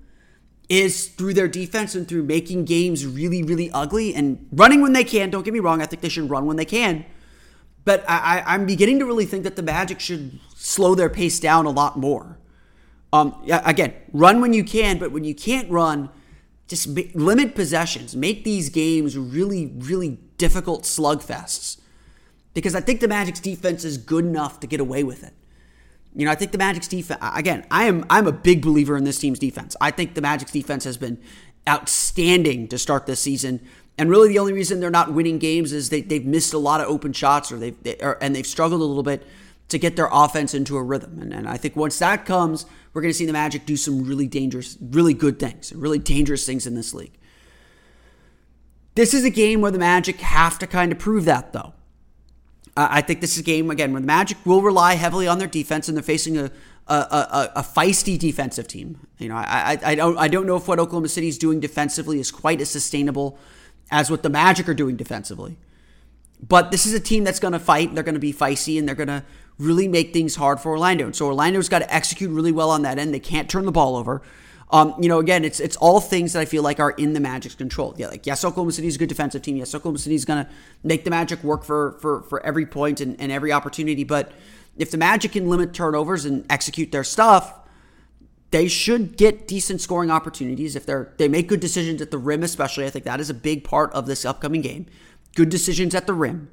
is 0.68 1.08
through 1.08 1.34
their 1.34 1.48
defense 1.48 1.94
and 1.94 2.06
through 2.06 2.22
making 2.22 2.64
games 2.64 3.06
really, 3.06 3.42
really 3.42 3.70
ugly 3.72 4.14
and 4.14 4.46
running 4.52 4.82
when 4.82 4.92
they 4.92 5.04
can. 5.04 5.30
Don't 5.30 5.44
get 5.44 5.54
me 5.54 5.60
wrong, 5.60 5.80
I 5.80 5.87
think 5.87 6.02
they 6.02 6.08
should 6.08 6.28
run 6.28 6.46
when 6.46 6.56
they 6.56 6.64
can. 6.64 7.06
But 7.84 8.04
I, 8.06 8.54
am 8.54 8.66
beginning 8.66 8.98
to 8.98 9.06
really 9.06 9.25
think 9.25 9.44
that 9.44 9.56
the 9.56 9.62
Magic 9.62 9.98
should 9.98 10.38
slow 10.54 10.94
their 10.94 11.08
pace 11.08 11.40
down 11.40 11.64
a 11.64 11.70
lot 11.70 11.96
more. 11.96 12.38
Um, 13.14 13.42
again, 13.48 13.94
run 14.12 14.42
when 14.42 14.52
you 14.52 14.62
can, 14.62 14.98
but 14.98 15.10
when 15.10 15.25
you 15.25 15.34
can't 15.34 15.70
run, 15.70 16.10
just 16.66 16.87
limit 17.14 17.54
possessions. 17.54 18.14
Make 18.14 18.44
these 18.44 18.68
games 18.68 19.16
really, 19.16 19.72
really 19.75 20.18
difficult 20.37 20.82
slugfests. 20.82 21.80
Because 22.52 22.75
I 22.75 22.82
think 22.82 23.00
the 23.00 23.08
Magic's 23.08 23.40
defense 23.40 23.84
is 23.84 23.96
good 23.96 24.26
enough 24.26 24.60
to 24.60 24.66
get 24.66 24.80
away 24.80 25.02
with 25.02 25.25
it. 25.25 25.32
You 26.15 26.25
know, 26.25 26.31
I 26.31 26.35
think 26.35 26.53
the 26.53 26.59
Magic's 26.59 26.88
defense 26.88 27.21
again, 27.35 27.67
I 27.71 27.85
am 27.85 28.05
I'm 28.11 28.27
a 28.27 28.33
big 28.33 28.62
believer 28.62 28.97
in 28.97 29.05
this 29.05 29.19
team's 29.19 29.38
defense. 29.38 29.77
I 29.81 29.91
think 29.91 30.15
the 30.15 30.21
Magic's 30.21 30.53
defense 30.53 30.85
has 30.85 30.97
been 30.97 31.19
outstanding 31.69 32.69
to 32.69 32.79
start 32.79 33.07
this 33.07 33.21
season. 33.21 33.61
And 33.99 34.09
really 34.09 34.29
the 34.29 34.38
only 34.38 34.53
reason 34.53 34.81
they're 34.81 34.91
not 34.91 35.12
winning 35.12 35.38
games 35.38 35.73
is 35.73 35.91
they, 35.91 36.03
they've 36.03 36.25
missed 36.25 36.55
a 36.55 36.59
lot 36.59 36.81
of 36.81 36.88
open 36.88 37.12
shots 37.12 37.53
or 37.53 37.59
they've 37.59 37.81
they, 37.83 37.97
or, 37.97 38.17
and 38.23 38.35
they've 38.35 38.47
struggled 38.47 38.81
a 38.81 38.85
little 38.85 39.03
bit 39.03 39.27
to 39.69 39.79
get 39.79 39.97
their 39.97 40.09
offense 40.11 40.55
into 40.55 40.77
a 40.77 40.83
rhythm. 40.83 41.19
And, 41.21 41.33
and 41.33 41.49
I 41.49 41.57
think 41.57 41.77
once 41.77 41.99
that 41.99 42.25
comes, 42.25 42.65
we're 42.93 43.03
going 43.03 43.12
to 43.12 43.19
see 43.19 43.27
the 43.27 43.33
Magic 43.33 43.67
do 43.67 43.77
some 43.77 44.03
really 44.03 44.27
dangerous, 44.27 44.79
really 44.81 45.15
good 45.15 45.38
things, 45.38 45.73
really 45.75 45.99
dangerous 45.99 46.47
things 46.47 46.67
in 46.67 46.75
this 46.75 46.95
league. 46.95 47.19
This 48.95 49.15
is 49.15 49.25
a 49.25 49.31
game 49.31 49.61
where 49.61 49.71
the 49.71 49.79
Magic 49.79 50.21
have 50.21 50.59
to 50.61 50.67
kind 50.67 50.91
of 50.91 50.99
prove 50.99 51.25
that, 51.27 51.53
though. 51.53 51.75
I 52.90 53.00
think 53.00 53.20
this 53.20 53.32
is 53.32 53.38
a 53.38 53.42
game 53.42 53.70
again 53.70 53.92
where 53.92 54.00
the 54.00 54.06
Magic 54.06 54.38
will 54.44 54.62
rely 54.62 54.94
heavily 54.94 55.26
on 55.26 55.38
their 55.38 55.49
defense, 55.49 55.88
and 55.88 55.97
they're 55.97 56.02
facing 56.02 56.38
a 56.38 56.50
a, 56.88 56.94
a, 56.94 57.52
a 57.56 57.62
feisty 57.62 58.18
defensive 58.18 58.66
team. 58.66 59.06
You 59.18 59.28
know, 59.28 59.37
I, 59.37 59.78
I, 59.82 59.90
I 59.90 59.94
don't 59.94 60.18
I 60.18 60.28
don't 60.28 60.47
know 60.47 60.56
if 60.56 60.68
what 60.68 60.78
Oklahoma 60.78 61.08
City 61.08 61.28
is 61.28 61.38
doing 61.38 61.61
defensively 61.61 62.18
is 62.18 62.30
quite 62.30 62.61
as 62.61 62.70
sustainable 62.70 63.38
as 63.90 64.11
what 64.11 64.23
the 64.23 64.30
Magic 64.30 64.68
are 64.68 64.75
doing 64.75 64.97
defensively. 64.97 65.58
But 66.47 66.70
this 66.70 66.87
is 66.87 66.94
a 66.94 67.00
team 67.00 67.25
that's 67.25 67.40
going 67.40 67.52
to 67.52 67.58
fight. 67.58 67.94
They're 67.94 68.04
going 68.04 68.14
to 68.14 68.20
be 68.20 68.32
feisty, 68.32 68.78
and 68.78 68.87
they're 68.87 68.94
going 68.94 69.08
to 69.08 69.25
really 69.58 69.88
make 69.88 70.12
things 70.12 70.37
hard 70.37 70.61
for 70.61 70.70
Orlando. 70.70 71.04
And 71.04 71.16
so 71.16 71.26
Orlando's 71.26 71.68
got 71.68 71.80
to 71.80 71.92
execute 71.92 72.30
really 72.30 72.52
well 72.52 72.70
on 72.70 72.82
that 72.82 72.99
end. 72.99 73.12
They 73.12 73.20
can't 73.20 73.50
turn 73.50 73.66
the 73.66 73.73
ball 73.73 73.97
over. 73.97 74.23
Um, 74.70 74.94
you 75.00 75.08
know, 75.08 75.18
again, 75.18 75.44
it's 75.44 75.60
it's 75.60 75.76
all 75.76 75.98
things 75.98 76.34
that 76.34 76.40
I 76.40 76.44
feel 76.44 76.62
like 76.62 76.78
are 76.78 76.90
in 76.90 77.14
the 77.14 77.20
Magic's 77.20 77.54
control. 77.54 77.94
Yeah, 77.96 78.08
like 78.08 78.26
yes, 78.26 78.44
Oklahoma 78.44 78.72
City 78.72 78.88
is 78.88 78.96
a 78.96 78.98
good 78.98 79.08
defensive 79.08 79.40
team. 79.40 79.56
Yes, 79.56 79.75
Oklahoma 79.75 79.98
City 79.98 80.14
is 80.14 80.26
going 80.26 80.44
to 80.44 80.50
make 80.84 81.04
the 81.04 81.10
Magic 81.10 81.42
work 81.42 81.64
for 81.64 81.92
for 82.00 82.22
for 82.22 82.44
every 82.44 82.66
point 82.66 83.00
and, 83.00 83.18
and 83.20 83.32
every 83.32 83.50
opportunity. 83.50 84.04
But 84.04 84.30
If 84.76 84.90
the 84.90 84.98
Magic 84.98 85.32
can 85.32 85.48
limit 85.48 85.72
turnovers 85.72 86.25
and 86.25 86.44
execute 86.50 86.92
their 86.92 87.04
stuff, 87.04 87.54
they 88.50 88.68
should 88.68 89.16
get 89.16 89.48
decent 89.48 89.80
scoring 89.80 90.10
opportunities 90.10 90.76
if 90.76 90.87
they're 90.87 91.12
they 91.16 91.28
make 91.28 91.48
good 91.48 91.60
decisions 91.60 92.00
at 92.00 92.10
the 92.10 92.18
rim, 92.18 92.42
especially. 92.42 92.87
I 92.87 92.90
think 92.90 93.04
that 93.04 93.20
is 93.20 93.30
a 93.30 93.34
big 93.34 93.64
part 93.64 93.92
of 93.92 94.06
this 94.06 94.25
upcoming 94.25 94.60
game. 94.60 94.87
Good 95.34 95.48
decisions 95.48 95.94
at 95.94 96.06
the 96.06 96.14
rim. 96.14 96.50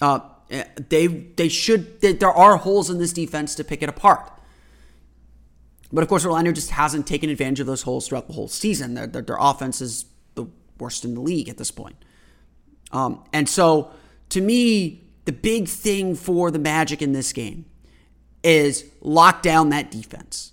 Uh, 0.00 0.20
they 0.88 1.06
they 1.06 1.48
should. 1.48 2.00
They, 2.00 2.12
there 2.12 2.30
are 2.32 2.56
holes 2.56 2.88
in 2.88 2.98
this 2.98 3.12
defense 3.12 3.54
to 3.56 3.64
pick 3.64 3.82
it 3.82 3.88
apart. 3.88 4.32
But 5.92 6.02
of 6.02 6.08
course, 6.08 6.24
Orlando 6.24 6.52
just 6.52 6.70
hasn't 6.70 7.06
taken 7.06 7.28
advantage 7.28 7.60
of 7.60 7.66
those 7.66 7.82
holes 7.82 8.08
throughout 8.08 8.26
the 8.26 8.32
whole 8.32 8.48
season. 8.48 8.94
Their, 8.94 9.06
their, 9.06 9.22
their 9.22 9.36
offense 9.38 9.80
is 9.80 10.06
the 10.34 10.46
worst 10.78 11.04
in 11.04 11.14
the 11.14 11.20
league 11.20 11.48
at 11.48 11.58
this 11.58 11.70
point. 11.70 11.96
Um, 12.92 13.24
and 13.32 13.48
so, 13.48 13.90
to 14.30 14.40
me, 14.40 15.04
the 15.26 15.32
big 15.32 15.68
thing 15.68 16.14
for 16.14 16.50
the 16.50 16.58
Magic 16.58 17.02
in 17.02 17.12
this 17.12 17.32
game 17.32 17.66
is 18.42 18.90
lock 19.00 19.42
down 19.42 19.68
that 19.68 19.90
defense. 19.90 20.52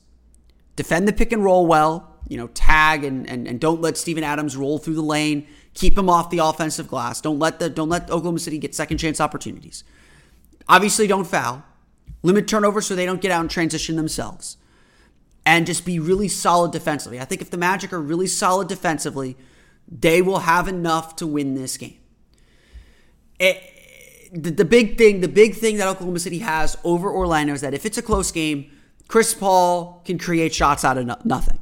Defend 0.76 1.08
the 1.08 1.14
pick 1.14 1.32
and 1.32 1.44
roll 1.44 1.66
well, 1.66 2.18
you 2.28 2.38
know, 2.38 2.48
tag 2.48 3.04
and, 3.04 3.28
and, 3.30 3.48
and 3.48 3.60
don't 3.60 3.82
let 3.82 3.98
Steven 3.98 4.24
Adams 4.24 4.56
roll 4.56 4.78
through 4.78 4.96
the 4.96 5.02
lane. 5.02 5.48
Keep 5.74 5.98
him 5.98 6.10
off 6.10 6.30
the 6.30 6.40
offensive 6.40 6.88
glass. 6.88 7.22
Don't 7.22 7.40
let 7.40 7.60
the 7.60 7.70
don't 7.70 7.90
let 7.90 8.04
Oklahoma 8.04 8.40
City 8.40 8.58
get 8.58 8.76
second 8.76 8.98
chance 8.98 9.20
opportunities. 9.22 9.84
Obviously, 10.68 11.08
don't 11.08 11.26
foul. 11.26 11.64
Limit 12.22 12.48
turnovers 12.48 12.86
so 12.86 12.96
they 12.96 13.06
don't 13.06 13.22
get 13.22 13.32
out 13.32 13.42
and 13.42 13.50
transition 13.50 13.96
themselves. 13.96 14.58
And 15.46 15.66
just 15.66 15.86
be 15.86 16.00
really 16.00 16.28
solid 16.28 16.72
defensively. 16.72 17.20
I 17.20 17.26
think 17.26 17.42
if 17.42 17.50
the 17.50 17.58
Magic 17.58 17.92
are 17.92 18.02
really 18.02 18.28
solid 18.28 18.68
defensively, 18.68 19.36
they 19.88 20.22
will 20.22 20.40
have 20.40 20.68
enough 20.68 21.16
to 21.16 21.28
win 21.28 21.56
this 21.56 21.78
game. 21.78 21.98
It, 23.40 23.64
the, 24.32 24.52
the 24.52 24.66
big 24.66 24.98
thing, 24.98 25.22
the 25.22 25.28
big 25.28 25.56
thing 25.56 25.78
that 25.78 25.88
Oklahoma 25.88 26.20
City 26.20 26.40
has 26.40 26.78
over 26.84 27.12
Orlando 27.12 27.54
is 27.54 27.62
that 27.62 27.74
if 27.74 27.86
it's 27.86 27.98
a 27.98 28.02
close 28.04 28.32
game, 28.32 28.72
Chris 29.08 29.34
Paul 29.34 30.04
can 30.06 30.20
create 30.20 30.54
shots 30.54 30.86
out 30.86 30.98
of 30.98 31.06
no, 31.08 31.18
nothing. 31.24 31.58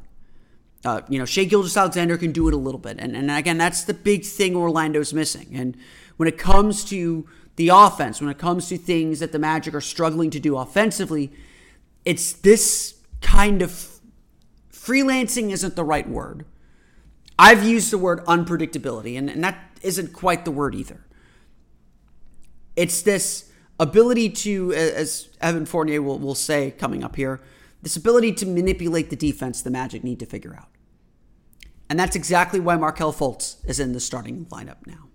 Uh, 0.84 1.00
you 1.08 1.18
know, 1.18 1.24
Shai 1.24 1.44
Gilgeous-Alexander 1.44 2.18
can 2.18 2.32
do 2.32 2.46
it 2.46 2.54
a 2.54 2.58
little 2.58 2.80
bit. 2.80 2.98
And, 2.98 3.16
and 3.16 3.30
again, 3.30 3.56
that's 3.58 3.84
the 3.84 3.94
big 3.94 4.24
thing 4.24 4.54
Orlando's 4.54 5.14
missing. 5.14 5.48
And 5.54 5.76
when 6.18 6.28
it 6.28 6.36
comes 6.36 6.84
to 6.86 7.26
the 7.56 7.70
offense, 7.70 8.20
when 8.20 8.28
it 8.30 8.38
comes 8.38 8.68
to 8.68 8.76
things 8.76 9.20
that 9.20 9.32
the 9.32 9.38
Magic 9.38 9.74
are 9.74 9.80
struggling 9.80 10.30
to 10.30 10.38
do 10.38 10.56
offensively, 10.58 11.32
it's 12.04 12.32
this 12.32 12.97
kind 13.20 13.62
of 13.62 14.00
freelancing 14.72 15.50
isn't 15.50 15.76
the 15.76 15.84
right 15.84 16.08
word. 16.08 16.44
I've 17.38 17.62
used 17.62 17.92
the 17.92 17.98
word 17.98 18.24
unpredictability, 18.24 19.16
and, 19.16 19.30
and 19.30 19.44
that 19.44 19.78
isn't 19.82 20.12
quite 20.12 20.44
the 20.44 20.50
word 20.50 20.74
either. 20.74 21.04
It's 22.74 23.02
this 23.02 23.50
ability 23.78 24.30
to, 24.30 24.72
as 24.72 25.28
Evan 25.40 25.66
Fournier 25.66 26.02
will, 26.02 26.18
will 26.18 26.34
say 26.34 26.72
coming 26.72 27.04
up 27.04 27.16
here, 27.16 27.40
this 27.82 27.96
ability 27.96 28.32
to 28.34 28.46
manipulate 28.46 29.10
the 29.10 29.16
defense 29.16 29.62
the 29.62 29.70
Magic 29.70 30.02
need 30.02 30.18
to 30.18 30.26
figure 30.26 30.56
out. 30.56 30.68
And 31.88 31.98
that's 31.98 32.16
exactly 32.16 32.60
why 32.60 32.76
Markelle 32.76 33.12
Fultz 33.12 33.56
is 33.66 33.80
in 33.80 33.92
the 33.92 34.00
starting 34.00 34.46
lineup 34.46 34.86
now. 34.86 35.08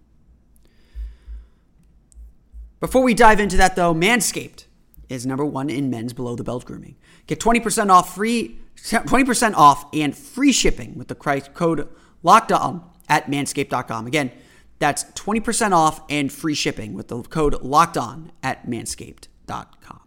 Before 2.80 3.04
we 3.04 3.14
dive 3.14 3.40
into 3.40 3.58
that, 3.58 3.76
though, 3.76 3.94
Manscaped 3.94 4.66
is 5.13 5.25
number 5.25 5.46
one 5.46 5.70
in 5.70 5.89
men's 5.89 6.13
below 6.13 6.36
the 6.36 6.43
belt 6.43 6.65
grooming. 6.65 6.96
Get 7.27 7.39
20% 7.39 7.89
off 7.89 8.15
free, 8.15 8.60
20% 8.75 9.53
off 9.53 9.86
and 9.93 10.15
free 10.15 10.51
shipping 10.51 10.98
with 10.98 11.08
the 11.08 11.15
code 11.15 11.88
locked 12.24 12.51
on 12.51 12.84
at 13.08 13.27
manscaped.com. 13.27 14.08
Again, 14.08 14.32
that's 14.79 15.05
20% 15.05 15.72
off 15.72 16.01
and 16.10 16.32
free 16.32 16.55
shipping 16.55 16.93
with 16.93 17.08
the 17.08 17.22
code 17.24 17.62
locked 17.62 17.98
on 17.98 18.32
at 18.41 18.67
manscaped.com. 18.67 20.00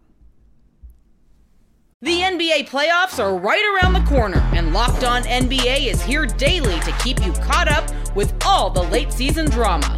The 2.01 2.19
NBA 2.19 2.69
playoffs 2.69 3.17
are 3.17 3.35
right 3.35 3.65
around 3.73 3.93
the 3.93 4.07
corner, 4.07 4.37
and 4.53 4.71
Locked 4.71 5.03
On 5.03 5.23
NBA 5.23 5.87
is 5.87 5.99
here 6.03 6.27
daily 6.27 6.79
to 6.81 6.91
keep 7.03 7.25
you 7.25 7.31
caught 7.33 7.67
up 7.67 7.89
with 8.15 8.35
all 8.45 8.69
the 8.69 8.83
late 8.83 9.11
season 9.11 9.49
drama. 9.49 9.97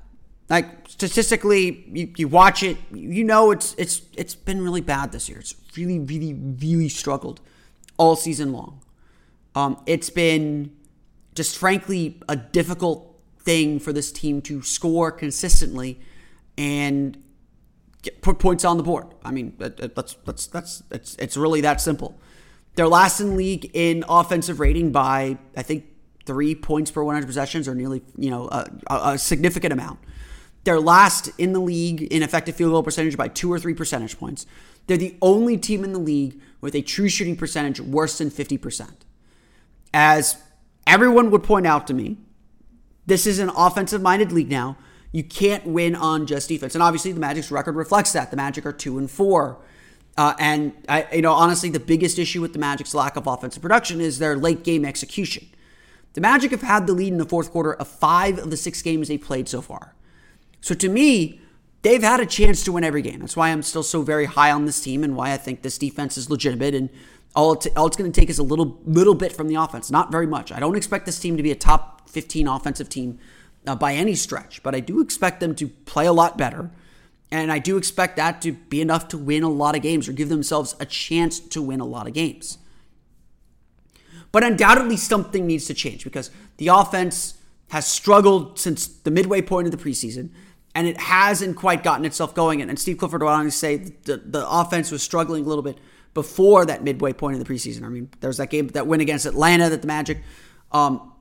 Like 0.51 0.89
statistically, 0.89 1.85
you, 1.93 2.13
you 2.17 2.27
watch 2.27 2.61
it, 2.61 2.75
you 2.93 3.23
know 3.23 3.51
it's 3.51 3.73
it's 3.77 4.01
it's 4.17 4.35
been 4.35 4.61
really 4.61 4.81
bad 4.81 5.13
this 5.13 5.29
year. 5.29 5.39
It's 5.39 5.55
really, 5.77 5.97
really, 5.97 6.33
really 6.33 6.89
struggled 6.89 7.39
all 7.95 8.17
season 8.17 8.51
long. 8.51 8.81
Um, 9.55 9.81
it's 9.85 10.09
been 10.09 10.75
just 11.35 11.57
frankly 11.57 12.19
a 12.27 12.35
difficult 12.35 13.17
thing 13.39 13.79
for 13.79 13.93
this 13.93 14.11
team 14.11 14.41
to 14.41 14.61
score 14.61 15.09
consistently 15.09 16.01
and 16.57 17.17
put 18.19 18.37
points 18.37 18.65
on 18.65 18.75
the 18.75 18.83
board. 18.83 19.07
I 19.23 19.31
mean, 19.31 19.53
that's 19.57 20.15
that's 20.25 20.47
that's 20.47 20.83
it's 20.91 21.15
it's 21.15 21.37
really 21.37 21.61
that 21.61 21.79
simple. 21.79 22.19
They're 22.75 22.89
last 22.89 23.21
in 23.21 23.37
league 23.37 23.71
in 23.73 24.03
offensive 24.09 24.59
rating 24.59 24.91
by 24.91 25.37
I 25.55 25.63
think 25.63 25.85
three 26.25 26.55
points 26.55 26.91
per 26.91 27.01
100 27.01 27.25
possessions, 27.25 27.69
or 27.69 27.73
nearly 27.73 28.01
you 28.17 28.29
know 28.29 28.49
a, 28.49 28.67
a 28.89 29.17
significant 29.17 29.71
amount. 29.71 29.99
They're 30.63 30.79
last 30.79 31.29
in 31.37 31.53
the 31.53 31.59
league 31.59 32.03
in 32.03 32.23
effective 32.23 32.55
field 32.55 32.71
goal 32.71 32.83
percentage 32.83 33.17
by 33.17 33.27
two 33.27 33.51
or 33.51 33.59
three 33.59 33.73
percentage 33.73 34.17
points. 34.19 34.45
They're 34.87 34.97
the 34.97 35.17
only 35.21 35.57
team 35.57 35.83
in 35.83 35.93
the 35.93 35.99
league 35.99 36.39
with 36.59 36.75
a 36.75 36.81
true 36.81 37.09
shooting 37.09 37.35
percentage 37.35 37.79
worse 37.79 38.17
than 38.17 38.29
50%. 38.29 38.89
As 39.93 40.37
everyone 40.85 41.31
would 41.31 41.43
point 41.43 41.65
out 41.65 41.87
to 41.87 41.93
me, 41.93 42.17
this 43.05 43.25
is 43.25 43.39
an 43.39 43.49
offensive 43.49 44.01
minded 44.01 44.31
league 44.31 44.49
now 44.49 44.77
you 45.11 45.23
can't 45.23 45.65
win 45.65 45.95
on 45.95 46.25
just 46.25 46.47
defense. 46.47 46.73
And 46.75 46.81
obviously, 46.81 47.11
the 47.11 47.19
Magic's 47.19 47.51
record 47.51 47.75
reflects 47.75 48.13
that. 48.13 48.31
The 48.31 48.37
Magic 48.37 48.65
are 48.65 48.71
two 48.71 48.97
and 48.97 49.09
four. 49.09 49.59
Uh, 50.17 50.33
and 50.39 50.73
I, 50.87 51.07
you 51.13 51.21
know, 51.21 51.33
honestly, 51.33 51.69
the 51.69 51.79
biggest 51.79 52.19
issue 52.19 52.41
with 52.41 52.53
the 52.53 52.59
Magic's 52.59 52.93
lack 52.93 53.15
of 53.15 53.27
offensive 53.27 53.61
production 53.61 54.01
is 54.01 54.19
their 54.19 54.37
late 54.37 54.63
game 54.63 54.85
execution. 54.85 55.47
The 56.13 56.21
Magic 56.21 56.51
have 56.51 56.61
had 56.61 56.87
the 56.87 56.93
lead 56.93 57.11
in 57.11 57.17
the 57.17 57.25
fourth 57.25 57.51
quarter 57.51 57.73
of 57.73 57.87
five 57.87 58.37
of 58.37 58.49
the 58.49 58.57
six 58.57 58.81
games 58.81 59.07
they 59.07 59.17
played 59.17 59.47
so 59.47 59.61
far. 59.61 59.95
So 60.61 60.75
to 60.75 60.89
me, 60.89 61.41
they've 61.81 62.01
had 62.01 62.19
a 62.19 62.25
chance 62.25 62.63
to 62.63 62.71
win 62.71 62.83
every 62.83 63.01
game. 63.01 63.19
That's 63.19 63.35
why 63.35 63.49
I'm 63.49 63.63
still 63.63 63.83
so 63.83 64.01
very 64.01 64.25
high 64.25 64.51
on 64.51 64.65
this 64.65 64.81
team 64.81 65.03
and 65.03 65.15
why 65.15 65.33
I 65.33 65.37
think 65.37 65.61
this 65.61 65.77
defense 65.77 66.17
is 66.17 66.29
legitimate. 66.29 66.75
And 66.75 66.89
all, 67.35 67.53
it, 67.53 67.67
all 67.75 67.87
it's 67.87 67.97
going 67.97 68.11
to 68.11 68.19
take 68.19 68.29
is 68.29 68.39
a 68.39 68.43
little 68.43 68.79
little 68.85 69.15
bit 69.15 69.33
from 69.33 69.47
the 69.47 69.55
offense, 69.55 69.89
not 69.89 70.11
very 70.11 70.27
much. 70.27 70.51
I 70.51 70.59
don't 70.59 70.77
expect 70.77 71.05
this 71.05 71.19
team 71.19 71.37
to 71.37 71.43
be 71.43 71.51
a 71.51 71.55
top 71.55 72.09
15 72.09 72.47
offensive 72.47 72.89
team 72.89 73.19
uh, 73.65 73.75
by 73.75 73.93
any 73.93 74.15
stretch, 74.15 74.63
but 74.63 74.75
I 74.75 74.79
do 74.79 75.01
expect 75.01 75.39
them 75.39 75.55
to 75.55 75.67
play 75.67 76.05
a 76.05 76.13
lot 76.13 76.37
better. 76.37 76.71
And 77.33 77.51
I 77.51 77.59
do 77.59 77.77
expect 77.77 78.17
that 78.17 78.41
to 78.41 78.51
be 78.51 78.81
enough 78.81 79.07
to 79.09 79.17
win 79.17 79.43
a 79.43 79.49
lot 79.49 79.75
of 79.75 79.81
games 79.81 80.09
or 80.09 80.11
give 80.11 80.27
themselves 80.27 80.75
a 80.81 80.85
chance 80.85 81.39
to 81.39 81.61
win 81.61 81.79
a 81.79 81.85
lot 81.85 82.05
of 82.05 82.13
games. 82.13 82.57
But 84.33 84.43
undoubtedly, 84.43 84.97
something 84.97 85.47
needs 85.47 85.65
to 85.67 85.73
change 85.73 86.03
because 86.03 86.29
the 86.57 86.67
offense 86.67 87.35
has 87.69 87.87
struggled 87.87 88.59
since 88.59 88.85
the 88.85 89.11
midway 89.11 89.41
point 89.41 89.65
of 89.65 89.71
the 89.71 89.77
preseason, 89.77 90.29
and 90.73 90.87
it 90.87 90.99
hasn't 90.99 91.57
quite 91.57 91.83
gotten 91.83 92.05
itself 92.05 92.33
going. 92.33 92.61
And 92.61 92.79
Steve 92.79 92.97
Clifford 92.97 93.23
on 93.23 93.45
to 93.45 93.51
say 93.51 93.77
the, 93.77 94.17
the 94.17 94.47
offense 94.49 94.91
was 94.91 95.03
struggling 95.03 95.45
a 95.45 95.47
little 95.47 95.63
bit 95.63 95.77
before 96.13 96.65
that 96.65 96.83
midway 96.83 97.13
point 97.13 97.35
in 97.35 97.43
the 97.43 97.45
preseason. 97.45 97.83
I 97.83 97.89
mean, 97.89 98.09
there 98.19 98.29
was 98.29 98.37
that 98.37 98.49
game, 98.49 98.67
that 98.69 98.87
win 98.87 99.01
against 99.01 99.25
Atlanta 99.25 99.69
that 99.69 99.81
the 99.81 99.87
Magic 99.87 100.19
um, 100.71 101.13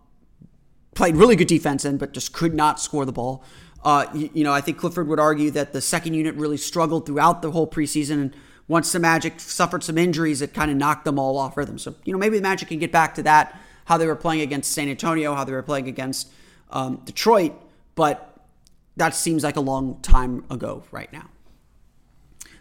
played 0.95 1.17
really 1.17 1.37
good 1.37 1.49
defense 1.49 1.85
in, 1.85 1.97
but 1.97 2.13
just 2.13 2.33
could 2.33 2.55
not 2.55 2.81
score 2.81 3.05
the 3.05 3.13
ball. 3.13 3.45
Uh, 3.85 4.07
you, 4.15 4.31
you, 4.35 4.45
know, 4.45 4.53
I 4.53 4.61
think 4.61 4.79
Clifford 4.79 5.09
would 5.09 5.21
argue 5.21 5.51
that 5.53 5.73
the 5.73 5.81
second 5.81 6.15
unit 6.15 6.35
really 6.35 6.57
struggled 6.57 7.07
throughout 7.07 7.43
the 7.43 7.51
whole 7.51 7.67
preseason. 7.67 8.15
And 8.15 8.37
once 8.69 8.93
the 8.93 8.99
Magic 8.99 9.41
suffered 9.41 9.83
some 9.83 9.97
injuries, 9.97 10.43
it 10.43 10.53
kind 10.53 10.71
of 10.71 10.77
knocked 10.77 11.05
them 11.05 11.19
all 11.19 11.39
off 11.39 11.57
rhythm. 11.57 11.79
So, 11.79 11.95
you 12.05 12.13
know, 12.13 12.19
maybe 12.19 12.37
the 12.37 12.43
Magic 12.43 12.69
can 12.69 12.79
get 12.79 12.93
back 12.93 13.15
to 13.15 13.23
that, 13.25 13.59
how 13.87 13.97
they 13.97 14.07
were 14.07 14.17
playing 14.17 14.43
against 14.43 14.73
San 14.73 14.89
Antonio, 14.89 15.35
how 15.35 15.45
they 15.45 15.53
were 15.53 15.63
playing 15.63 15.89
against 15.89 16.31
um, 16.71 17.01
Detroit. 17.05 17.55
But 17.95 18.30
that 19.01 19.15
seems 19.15 19.43
like 19.43 19.57
a 19.57 19.63
long 19.63 19.99
time 20.03 20.45
ago 20.51 20.85
right 20.93 21.11
now. 21.11 21.31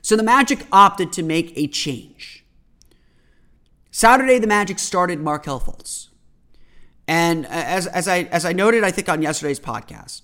So 0.02 0.16
the 0.16 0.24
Magic 0.24 0.66
opted 0.72 1.12
to 1.14 1.22
make 1.22 1.52
a 1.58 1.68
change. 1.68 2.46
Saturday, 3.92 4.40
the 4.40 4.48
Magic 4.48 4.80
started 4.80 5.20
Markelle 5.20 5.60
Fultz. 5.60 6.08
And 7.10 7.46
as, 7.48 7.88
as 7.88 8.08
I 8.08 8.20
as 8.32 8.46
I 8.46 8.54
noted, 8.54 8.86
I 8.86 8.92
think 8.92 9.10
on 9.10 9.22
yesterday's 9.22 9.60
podcast, 9.60 10.22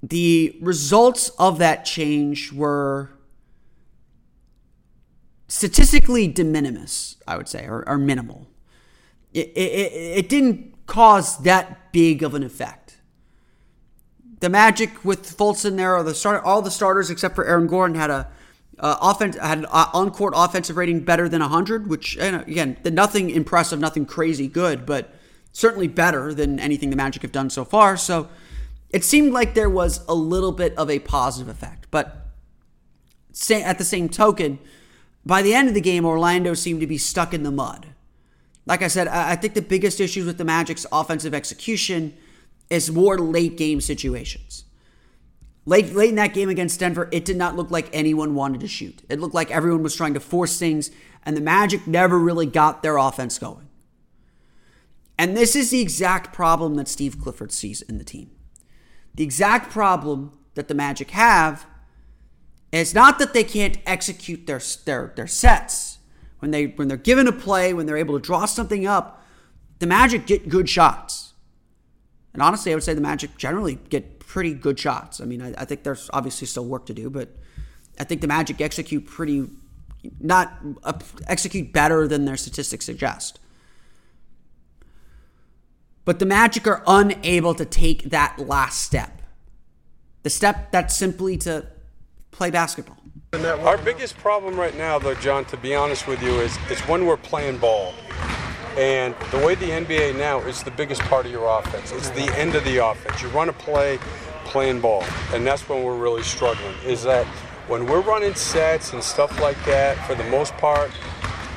the 0.00 0.56
results 0.60 1.30
of 1.30 1.58
that 1.58 1.84
change 1.84 2.52
were 2.52 3.10
statistically 5.48 6.28
de 6.28 6.44
minimis, 6.44 7.16
I 7.26 7.36
would 7.36 7.48
say, 7.48 7.66
or, 7.66 7.82
or 7.88 7.98
minimal. 7.98 8.46
it, 9.32 9.48
it, 9.56 9.92
it 10.20 10.28
didn't 10.28 10.86
cause 10.86 11.38
that 11.38 11.92
big 11.92 12.22
of 12.22 12.34
an 12.34 12.44
effect. 12.44 12.85
The 14.40 14.48
Magic 14.50 15.04
with 15.04 15.36
Fultz 15.36 15.64
in 15.64 15.76
there, 15.76 16.02
the 16.02 16.14
start, 16.14 16.44
all 16.44 16.62
the 16.62 16.70
starters 16.70 17.10
except 17.10 17.34
for 17.34 17.46
Aaron 17.46 17.66
Gordon 17.66 17.96
had 17.96 18.10
a 18.10 18.28
uh, 18.78 18.96
offense 19.00 19.36
had 19.36 19.58
an 19.58 19.64
on 19.66 20.10
court 20.10 20.34
offensive 20.36 20.76
rating 20.76 21.00
better 21.00 21.28
than 21.28 21.40
100, 21.40 21.86
which 21.86 22.16
again, 22.16 22.76
nothing 22.84 23.30
impressive, 23.30 23.78
nothing 23.78 24.04
crazy 24.04 24.48
good, 24.48 24.84
but 24.84 25.14
certainly 25.52 25.88
better 25.88 26.34
than 26.34 26.60
anything 26.60 26.90
the 26.90 26.96
Magic 26.96 27.22
have 27.22 27.32
done 27.32 27.48
so 27.48 27.64
far. 27.64 27.96
So 27.96 28.28
it 28.90 29.04
seemed 29.04 29.32
like 29.32 29.54
there 29.54 29.70
was 29.70 30.04
a 30.08 30.14
little 30.14 30.52
bit 30.52 30.76
of 30.76 30.90
a 30.90 30.98
positive 30.98 31.48
effect, 31.48 31.86
but 31.90 32.26
at 33.50 33.78
the 33.78 33.84
same 33.84 34.08
token, 34.08 34.58
by 35.24 35.42
the 35.42 35.54
end 35.54 35.68
of 35.68 35.74
the 35.74 35.80
game, 35.80 36.04
Orlando 36.04 36.54
seemed 36.54 36.80
to 36.80 36.86
be 36.86 36.98
stuck 36.98 37.32
in 37.34 37.42
the 37.42 37.50
mud. 37.50 37.86
Like 38.66 38.82
I 38.82 38.88
said, 38.88 39.08
I 39.08 39.36
think 39.36 39.54
the 39.54 39.62
biggest 39.62 40.00
issues 40.00 40.26
with 40.26 40.38
the 40.38 40.44
Magic's 40.44 40.86
offensive 40.92 41.34
execution 41.34 42.14
is 42.70 42.90
more 42.90 43.18
late 43.18 43.56
game 43.56 43.80
situations. 43.80 44.64
Late, 45.64 45.94
late 45.94 46.10
in 46.10 46.14
that 46.16 46.34
game 46.34 46.48
against 46.48 46.78
Denver, 46.78 47.08
it 47.10 47.24
did 47.24 47.36
not 47.36 47.56
look 47.56 47.70
like 47.70 47.88
anyone 47.92 48.34
wanted 48.34 48.60
to 48.60 48.68
shoot. 48.68 49.02
It 49.08 49.18
looked 49.18 49.34
like 49.34 49.50
everyone 49.50 49.82
was 49.82 49.96
trying 49.96 50.14
to 50.14 50.20
force 50.20 50.58
things, 50.58 50.90
and 51.24 51.36
the 51.36 51.40
Magic 51.40 51.86
never 51.86 52.18
really 52.18 52.46
got 52.46 52.82
their 52.82 52.96
offense 52.96 53.38
going. 53.38 53.68
And 55.18 55.36
this 55.36 55.56
is 55.56 55.70
the 55.70 55.80
exact 55.80 56.32
problem 56.32 56.76
that 56.76 56.88
Steve 56.88 57.20
Clifford 57.20 57.50
sees 57.50 57.82
in 57.82 57.98
the 57.98 58.04
team. 58.04 58.30
The 59.14 59.24
exact 59.24 59.70
problem 59.70 60.38
that 60.54 60.68
the 60.68 60.74
Magic 60.74 61.10
have 61.10 61.66
is 62.70 62.94
not 62.94 63.18
that 63.18 63.32
they 63.32 63.44
can't 63.44 63.78
execute 63.86 64.46
their, 64.46 64.60
their, 64.84 65.12
their 65.16 65.26
sets. 65.26 65.98
When, 66.38 66.50
they, 66.50 66.66
when 66.66 66.88
they're 66.88 66.96
given 66.96 67.26
a 67.26 67.32
play, 67.32 67.72
when 67.72 67.86
they're 67.86 67.96
able 67.96 68.18
to 68.18 68.24
draw 68.24 68.44
something 68.44 68.86
up, 68.86 69.24
the 69.78 69.86
Magic 69.86 70.26
get 70.26 70.48
good 70.48 70.68
shots. 70.68 71.25
And 72.36 72.42
honestly, 72.42 72.70
I 72.70 72.74
would 72.74 72.84
say 72.84 72.92
the 72.92 73.00
Magic 73.00 73.38
generally 73.38 73.76
get 73.88 74.18
pretty 74.18 74.52
good 74.52 74.78
shots. 74.78 75.22
I 75.22 75.24
mean, 75.24 75.40
I, 75.40 75.54
I 75.56 75.64
think 75.64 75.84
there's 75.84 76.10
obviously 76.12 76.46
still 76.46 76.66
work 76.66 76.84
to 76.84 76.92
do, 76.92 77.08
but 77.08 77.30
I 77.98 78.04
think 78.04 78.20
the 78.20 78.26
Magic 78.26 78.60
execute 78.60 79.06
pretty, 79.06 79.48
not 80.20 80.52
uh, 80.84 80.92
execute 81.28 81.72
better 81.72 82.06
than 82.06 82.26
their 82.26 82.36
statistics 82.36 82.84
suggest. 82.84 83.40
But 86.04 86.18
the 86.18 86.26
Magic 86.26 86.66
are 86.66 86.82
unable 86.86 87.54
to 87.54 87.64
take 87.64 88.10
that 88.10 88.38
last 88.38 88.82
step. 88.82 89.22
The 90.22 90.28
step 90.28 90.72
that's 90.72 90.94
simply 90.94 91.38
to 91.38 91.66
play 92.32 92.50
basketball. 92.50 92.98
Our 93.32 93.78
biggest 93.78 94.18
problem 94.18 94.60
right 94.60 94.76
now, 94.76 94.98
though, 94.98 95.14
John, 95.14 95.46
to 95.46 95.56
be 95.56 95.74
honest 95.74 96.06
with 96.06 96.22
you, 96.22 96.38
is 96.40 96.58
it's 96.68 96.86
when 96.86 97.06
we're 97.06 97.16
playing 97.16 97.56
ball. 97.56 97.94
And 98.76 99.14
the 99.30 99.38
way 99.38 99.54
the 99.54 99.70
NBA 99.70 100.18
now 100.18 100.40
is 100.40 100.62
the 100.62 100.70
biggest 100.70 101.00
part 101.02 101.24
of 101.24 101.32
your 101.32 101.58
offense. 101.58 101.92
It's 101.92 102.10
the 102.10 102.30
end 102.36 102.54
of 102.54 102.64
the 102.64 102.84
offense. 102.84 103.22
You 103.22 103.28
run 103.28 103.48
a 103.48 103.52
play, 103.54 103.98
playing 104.44 104.82
ball, 104.82 105.02
and 105.32 105.46
that's 105.46 105.66
when 105.66 105.82
we're 105.82 105.96
really 105.96 106.22
struggling. 106.22 106.74
Is 106.84 107.02
that 107.04 107.26
when 107.68 107.86
we're 107.86 108.02
running 108.02 108.34
sets 108.34 108.92
and 108.92 109.02
stuff 109.02 109.40
like 109.40 109.56
that, 109.64 109.96
for 110.06 110.14
the 110.14 110.24
most 110.24 110.52
part, 110.58 110.90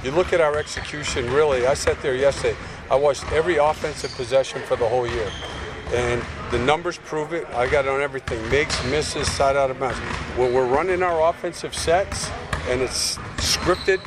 you 0.02 0.12
look 0.12 0.32
at 0.32 0.40
our 0.40 0.58
execution. 0.58 1.30
Really, 1.34 1.68
I 1.68 1.74
sat 1.74 2.02
there 2.02 2.16
yesterday. 2.16 2.56
I 2.90 2.96
watched 2.96 3.30
every 3.34 3.58
offensive 3.58 4.12
possession 4.16 4.62
for 4.62 4.78
the 4.78 4.88
whole 4.88 5.06
year, 5.06 5.30
and 5.94 6.24
the 6.52 6.60
numbers 6.60 7.00
prove 7.00 7.34
it. 7.34 7.46
I 7.50 7.70
got 7.70 7.84
it 7.84 7.90
on 7.90 8.00
everything: 8.00 8.50
makes, 8.50 8.82
misses, 8.86 9.30
side 9.30 9.58
out 9.58 9.70
of 9.70 9.78
bounds. 9.78 10.00
When 10.38 10.54
we're 10.54 10.68
running 10.68 11.04
our 11.04 11.30
offensive 11.30 11.76
sets 11.76 12.30
and 12.70 12.80
it's 12.80 13.18
scripted, 13.40 14.00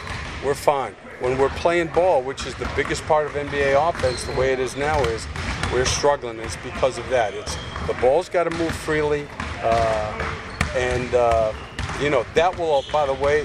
we're 0.43 0.55
fine 0.55 0.97
when 1.23 1.39
we're 1.39 1.49
playing 1.51 1.87
ball, 1.87 2.21
which 2.21 2.47
is 2.47 2.55
the 2.57 2.69
biggest 2.75 3.05
part 3.07 3.27
of 3.27 3.33
NBA 3.33 3.89
offense, 3.89 4.25
the 4.25 4.35
way 4.35 4.53
it 4.53 4.59
is 4.59 4.77
now 4.77 5.01
is 5.05 5.25
we're 5.73 5.85
struggling. 5.85 6.39
It's 6.41 6.57
because 6.57 6.99
of 6.99 7.09
that. 7.11 7.33
It's 7.33 7.57
the 7.87 7.95
ball's 8.01 8.29
got 8.29 8.45
to 8.45 8.51
move 8.59 8.73
freely, 8.73 9.29
uh, 9.63 10.35
and 10.75 11.15
uh, 11.15 11.53
you 12.01 12.11
know 12.11 12.27
that 12.35 12.59
will. 12.59 12.85
By 12.93 13.07
the 13.07 13.15
way, 13.15 13.45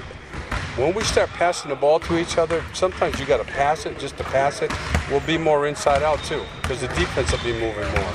when 0.75 0.95
we 0.95 1.03
start 1.03 1.29
passing 1.29 1.69
the 1.69 1.75
ball 1.75 1.99
to 2.01 2.17
each 2.17 2.39
other, 2.39 2.63
sometimes 2.73 3.19
you 3.19 3.27
got 3.27 3.45
to 3.45 3.51
pass 3.51 3.85
it 3.85 3.99
just 3.99 4.17
to 4.17 4.23
pass 4.23 4.63
it. 4.63 4.71
We'll 5.11 5.19
be 5.21 5.37
more 5.37 5.67
inside 5.67 6.01
out 6.01 6.21
too, 6.23 6.43
because 6.63 6.81
the 6.81 6.87
defense 6.89 7.31
will 7.31 7.43
be 7.43 7.53
moving 7.53 7.87
more. 7.93 8.13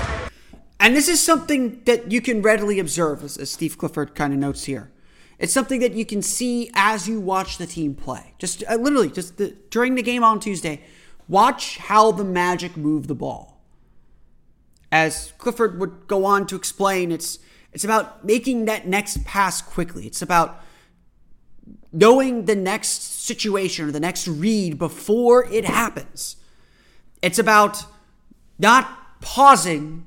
And 0.81 0.97
this 0.97 1.07
is 1.07 1.23
something 1.23 1.81
that 1.85 2.11
you 2.11 2.21
can 2.21 2.43
readily 2.43 2.81
observe, 2.81 3.23
as, 3.23 3.37
as 3.37 3.53
Steve 3.53 3.79
Clifford 3.79 4.17
kind 4.17 4.33
of 4.33 4.41
notes 4.41 4.65
here. 4.65 4.91
It's 5.43 5.53
something 5.53 5.81
that 5.81 5.93
you 5.93 6.07
can 6.07 6.23
see 6.23 6.71
as 6.73 7.09
you 7.09 7.21
watch 7.21 7.59
the 7.59 7.67
team 7.67 7.97
play. 7.97 8.35
Just 8.39 8.63
uh, 8.71 8.77
literally, 8.77 9.11
just 9.11 9.39
the, 9.39 9.57
during 9.71 9.97
the 9.97 10.03
game 10.03 10.23
on 10.23 10.39
Tuesday, 10.39 10.83
watch 11.27 11.79
how 11.79 12.13
the 12.13 12.23
Magic 12.23 12.77
move 12.77 13.09
the 13.09 13.17
ball. 13.17 13.61
As 14.93 15.33
Clifford 15.39 15.81
would 15.81 16.07
go 16.07 16.25
on 16.25 16.47
to 16.47 16.55
explain, 16.55 17.11
it's 17.11 17.41
it's 17.73 17.83
about 17.83 18.25
making 18.25 18.67
that 18.67 18.87
next 18.87 19.25
pass 19.25 19.61
quickly. 19.61 20.07
It's 20.07 20.23
about 20.23 20.63
knowing 21.93 22.45
the 22.45 22.55
next 22.55 23.25
situation 23.25 23.89
or 23.89 23.91
the 23.91 23.99
next 23.99 24.29
read 24.29 24.79
before 24.79 25.45
it 25.47 25.65
happens. 25.65 26.37
It's 27.21 27.41
about 27.41 27.85
not 28.61 29.21
pausing 29.21 30.07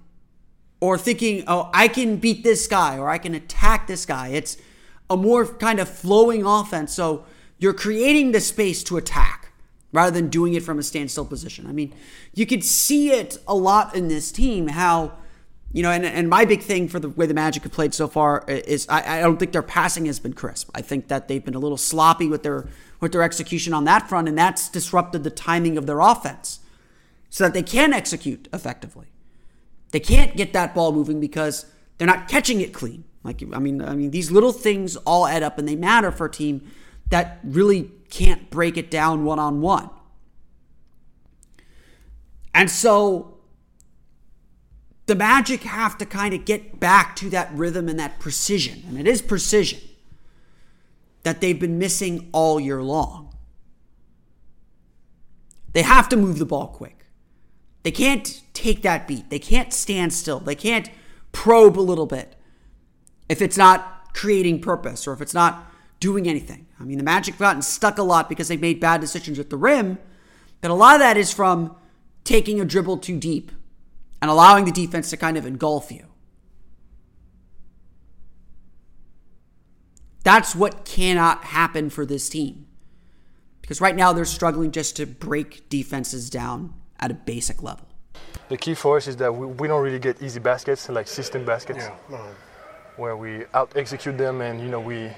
or 0.80 0.98
thinking, 0.98 1.43
oh, 1.48 1.69
I 1.74 1.89
can 1.89 2.17
beat 2.17 2.43
this 2.43 2.67
guy 2.67 2.98
or 2.98 3.10
I 3.10 3.17
can 3.17 3.36
attack 3.36 3.88
this 3.88 4.06
guy. 4.06 4.30
It's 4.30 4.58
a 5.10 5.18
more 5.18 5.46
kind 5.46 5.80
of 5.80 5.89
flowing 5.89 6.46
offense. 6.46 6.94
So 6.94 7.26
you're 7.58 7.74
creating 7.74 8.32
the 8.32 8.41
space 8.41 8.84
to 8.86 8.98
attack 8.98 9.52
rather 9.91 10.12
than 10.12 10.30
doing 10.30 10.54
it 10.54 10.63
from 10.63 10.78
a 10.78 10.84
standstill 10.84 11.26
position. 11.26 11.68
I 11.68 11.72
mean, 11.72 11.94
you 12.34 12.46
could 12.46 12.63
see 12.63 13.12
it 13.12 13.38
a 13.48 13.56
lot 13.56 13.96
in 13.96 14.10
this 14.10 14.32
team 14.32 14.68
how, 14.68 15.13
you 15.72 15.82
know, 15.84 15.91
and, 15.91 16.06
and 16.06 16.30
my 16.30 16.44
big 16.44 16.62
thing 16.62 16.89
for 16.89 17.00
the 17.00 17.10
way 17.10 17.26
the 17.26 17.34
Magic 17.34 17.63
have 17.63 17.72
played 17.72 17.94
so 17.94 18.08
far 18.08 18.44
is 18.48 18.88
I, 18.89 19.20
I 19.20 19.22
don't 19.22 19.38
think 19.38 19.54
their 19.54 19.62
passing 19.62 20.06
has 20.06 20.20
been 20.20 20.34
crisp. 20.34 20.70
I 20.76 20.82
think 20.82 21.08
that 21.08 21.28
they've 21.28 21.44
been 21.44 21.56
a 21.56 21.60
little 21.60 21.78
sloppy 21.78 22.28
with 22.28 22.44
their 22.44 22.68
with 23.00 23.12
their 23.12 23.24
execution 23.24 23.74
on 23.74 23.84
that 23.86 24.08
front, 24.08 24.28
and 24.28 24.38
that's 24.38 24.70
disrupted 24.70 25.24
the 25.24 25.30
timing 25.30 25.78
of 25.78 25.86
their 25.86 26.00
offense 26.00 26.60
so 27.30 27.44
that 27.44 27.54
they 27.54 27.63
can 27.63 27.94
execute 27.94 28.48
effectively. 28.54 29.08
They 29.91 30.00
can't 30.00 30.36
get 30.36 30.54
that 30.54 30.74
ball 30.74 30.91
moving 30.91 31.20
because 31.20 31.65
they're 31.98 32.08
not 32.08 32.28
catching 32.28 32.62
it 32.62 32.74
clean. 32.74 33.04
Like 33.26 33.44
I 33.54 33.60
mean, 33.60 33.82
I 33.82 33.96
mean 33.96 34.12
these 34.12 34.30
little 34.32 34.52
things 34.52 34.96
all 34.98 35.26
add 35.26 35.44
up 35.44 35.58
and 35.58 35.68
they 35.68 35.76
matter 35.76 36.12
for 36.12 36.28
a 36.28 36.32
team 36.32 36.72
that 37.10 37.40
really 37.44 37.92
can't 38.10 38.50
break 38.50 38.78
it 38.78 38.92
down 38.92 39.26
one 39.26 39.40
on 39.40 39.62
one. 39.62 39.90
And 42.54 42.70
so 42.70 43.40
the 45.08 45.16
Magic 45.16 45.64
have 45.64 45.98
to 45.98 46.06
kind 46.06 46.34
of 46.34 46.46
get 46.46 46.80
back 46.80 47.16
to 47.18 47.30
that 47.32 47.52
rhythm 47.54 47.90
and 47.90 48.00
that 48.00 48.20
precision. 48.20 48.84
And 48.88 49.00
it 49.00 49.08
is 49.08 49.22
precision 49.22 49.80
that 51.24 51.42
they've 51.42 51.60
been 51.60 51.80
missing 51.80 52.30
all 52.32 52.60
year 52.60 52.82
long. 52.82 53.36
They 55.74 55.82
have 55.82 56.08
to 56.10 56.16
move 56.16 56.40
the 56.40 56.46
ball 56.46 56.68
quick. 56.68 57.08
They 57.84 57.92
can't 57.92 58.42
take 58.54 58.84
that 58.84 59.08
beat. 59.08 59.30
They 59.30 59.40
can't 59.40 59.74
stand 59.74 60.14
still. 60.14 60.40
They 60.40 60.56
can't 60.56 60.90
probe 61.32 61.78
a 61.78 61.82
little 61.82 62.06
bit 62.06 62.36
if 63.30 63.42
it's 63.42 63.58
not 63.58 64.14
creating 64.14 64.62
purpose 64.62 65.08
or 65.08 65.14
if 65.14 65.22
it's 65.22 65.34
not 65.34 65.72
doing 66.00 66.28
anything. 66.28 66.68
I 66.80 66.84
mean, 66.84 66.98
the 66.98 67.04
Magic 67.04 67.36
have 67.36 67.40
gotten 67.40 67.62
stuck 67.62 67.98
a 67.98 68.04
lot 68.04 68.30
because 68.30 68.48
they've 68.48 68.60
made 68.60 68.80
bad 68.80 69.02
decisions 69.02 69.40
at 69.40 69.50
the 69.50 69.58
rim, 69.58 69.98
but 70.62 70.72
a 70.72 70.74
lot 70.74 70.96
of 70.96 71.00
that 71.00 71.18
is 71.18 71.34
from 71.34 71.76
taking 72.24 72.60
a 72.60 72.66
dribble 72.66 72.98
too 72.98 73.18
deep 73.18 73.52
and 74.22 74.32
allowing 74.32 74.66
the 74.66 74.72
defense 74.72 75.10
to 75.12 75.18
kind 75.18 75.38
of 75.38 75.46
engulf 75.46 75.92
you. 75.92 76.06
That's 80.24 80.56
what 80.56 80.86
cannot 80.86 81.44
happen 81.44 81.92
for 81.92 82.06
this 82.06 82.28
team. 82.30 82.66
Because 83.62 83.80
right 83.80 83.96
now 83.96 84.12
they're 84.12 84.26
struggling 84.26 84.72
just 84.72 84.96
to 84.98 85.06
break 85.06 85.70
defenses 85.70 86.30
down 86.30 86.74
at 87.00 87.12
a 87.12 87.14
basic 87.14 87.62
level. 87.62 87.88
The 88.50 88.58
key 88.58 88.74
for 88.74 88.98
us 88.98 89.08
is 89.08 89.18
that 89.18 89.34
we, 89.34 89.46
we 89.46 89.68
don't 89.68 89.84
really 89.84 90.00
get 90.00 90.22
easy 90.22 90.40
baskets, 90.40 90.90
like 90.90 91.08
system 91.08 91.46
baskets. 91.46 91.90
Yeah. 92.10 92.28
Where 92.97 93.17
we 93.17 93.45
out 93.53 93.75
execute 93.75 94.17
them 94.17 94.41
and 94.41 94.60
you 94.62 94.67
know 94.67 94.79
we 94.79 95.10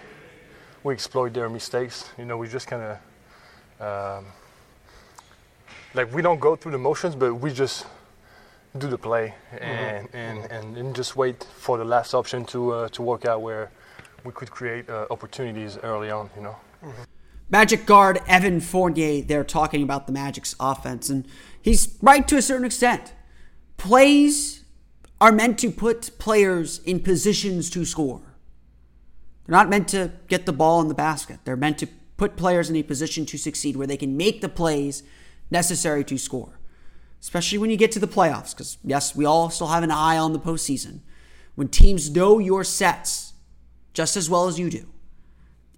we 0.84 0.94
exploit 0.94 1.34
their 1.34 1.50
mistakes. 1.50 2.10
You 2.18 2.26
know 2.26 2.38
we 2.38 2.48
just 2.48 2.68
kind 2.68 2.84
of 2.84 2.98
um, 3.80 4.26
like 5.94 6.14
we 6.14 6.22
don't 6.22 6.40
go 6.40 6.56
through 6.56 6.72
the 6.72 6.78
motions, 6.78 7.16
but 7.16 7.34
we 7.36 7.52
just 7.52 7.86
do 8.78 8.88
the 8.88 8.98
play 8.98 9.34
and 9.60 10.08
mm-hmm. 10.08 10.18
and, 10.18 10.52
and, 10.52 10.78
and 10.78 10.96
just 10.96 11.16
wait 11.16 11.48
for 11.58 11.78
the 11.78 11.86
last 11.86 12.14
option 12.14 12.46
to 12.46 12.72
uh, 12.72 12.90
to 12.90 13.02
work 13.02 13.26
out 13.26 13.42
where 13.42 13.72
we 14.24 14.32
could 14.32 14.52
create 14.52 14.90
uh, 14.90 15.06
opportunities 15.10 15.78
early 15.84 16.10
on. 16.10 16.30
You 16.36 16.44
know. 16.44 16.56
Mm-hmm. 16.84 17.04
Magic 17.50 17.86
guard 17.86 18.20
Evan 18.28 18.60
Fournier, 18.60 19.22
they're 19.22 19.46
talking 19.46 19.82
about 19.82 20.06
the 20.06 20.12
Magic's 20.12 20.54
offense, 20.60 21.10
and 21.10 21.26
he's 21.62 21.98
right 22.02 22.28
to 22.28 22.36
a 22.36 22.42
certain 22.42 22.66
extent. 22.66 23.14
Plays 23.78 24.64
are 25.20 25.32
meant 25.32 25.58
to 25.60 25.72
put 25.72 26.18
players 26.20 26.80
in 26.86 27.00
positions 27.00 27.70
to 27.72 27.86
score. 27.86 28.22
They're 29.46 29.56
not 29.56 29.70
meant 29.70 29.88
to 29.90 30.12
get 30.28 30.46
the 30.46 30.54
ball 30.54 30.82
in 30.82 30.88
the 30.88 30.94
basket. 30.94 31.40
They're 31.44 31.56
meant 31.56 31.78
to 31.80 31.88
put 32.18 32.36
players 32.36 32.70
in 32.70 32.76
a 32.76 32.84
position 32.84 33.26
to 33.28 33.38
succeed 33.38 33.76
where 33.76 33.88
they 33.88 33.98
can 33.98 34.18
make 34.18 34.42
the 34.42 34.50
plays 34.50 35.04
necessary 35.50 36.04
to 36.04 36.18
score. 36.18 36.60
especially 37.22 37.58
when 37.58 37.70
you 37.70 37.78
get 37.78 37.92
to 37.92 38.00
the 38.00 38.08
playoffs, 38.08 38.52
because 38.52 38.78
yes, 38.84 39.16
we 39.16 39.26
all 39.26 39.50
still 39.50 39.68
have 39.68 39.84
an 39.84 39.92
eye 39.92 40.18
on 40.18 40.34
the 40.34 40.40
postseason. 40.40 41.00
When 41.56 41.68
teams 41.68 42.10
know 42.10 42.40
your 42.40 42.64
sets 42.64 43.34
just 43.94 44.16
as 44.16 44.30
well 44.30 44.48
as 44.48 44.60
you 44.60 44.70
do, 44.70 44.88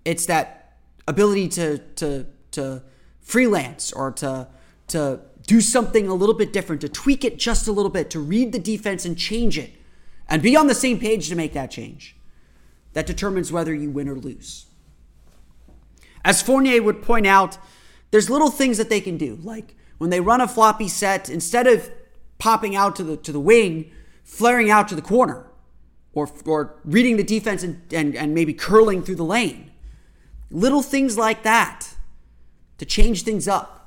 it's 0.03 0.25
that 0.25 0.77
ability 1.07 1.47
to 1.49 1.77
to 1.95 2.25
to 2.51 2.83
freelance 3.21 3.93
or 3.93 4.11
to 4.11 4.47
to 4.87 5.21
do 5.49 5.61
something 5.61 6.07
a 6.07 6.13
little 6.13 6.35
bit 6.35 6.53
different, 6.53 6.79
to 6.79 6.87
tweak 6.87 7.25
it 7.25 7.39
just 7.39 7.67
a 7.67 7.71
little 7.71 7.89
bit, 7.89 8.11
to 8.11 8.19
read 8.19 8.51
the 8.51 8.59
defense 8.59 9.03
and 9.03 9.17
change 9.17 9.57
it, 9.57 9.71
and 10.27 10.43
be 10.43 10.55
on 10.55 10.67
the 10.67 10.75
same 10.75 10.99
page 10.99 11.27
to 11.27 11.35
make 11.35 11.53
that 11.53 11.71
change. 11.71 12.15
That 12.93 13.07
determines 13.07 13.51
whether 13.51 13.73
you 13.73 13.89
win 13.89 14.07
or 14.07 14.13
lose. 14.13 14.67
As 16.23 16.43
Fournier 16.43 16.83
would 16.83 17.01
point 17.01 17.25
out, 17.25 17.57
there's 18.11 18.29
little 18.29 18.51
things 18.51 18.77
that 18.77 18.89
they 18.91 19.01
can 19.01 19.17
do, 19.17 19.39
like 19.41 19.75
when 19.97 20.11
they 20.11 20.21
run 20.21 20.39
a 20.39 20.47
floppy 20.47 20.87
set, 20.87 21.29
instead 21.29 21.65
of 21.65 21.89
popping 22.37 22.75
out 22.75 22.95
to 22.97 23.03
the 23.03 23.17
to 23.17 23.31
the 23.31 23.39
wing, 23.39 23.89
flaring 24.23 24.69
out 24.69 24.87
to 24.89 24.95
the 24.95 25.01
corner, 25.01 25.47
or 26.13 26.29
or 26.45 26.75
reading 26.85 27.17
the 27.17 27.23
defense 27.23 27.63
and, 27.63 27.81
and, 27.91 28.15
and 28.15 28.35
maybe 28.35 28.53
curling 28.53 29.01
through 29.01 29.15
the 29.15 29.23
lane. 29.23 29.71
Little 30.51 30.83
things 30.83 31.17
like 31.17 31.41
that 31.41 31.95
to 32.77 32.85
change 32.85 33.23
things 33.23 33.47
up. 33.47 33.78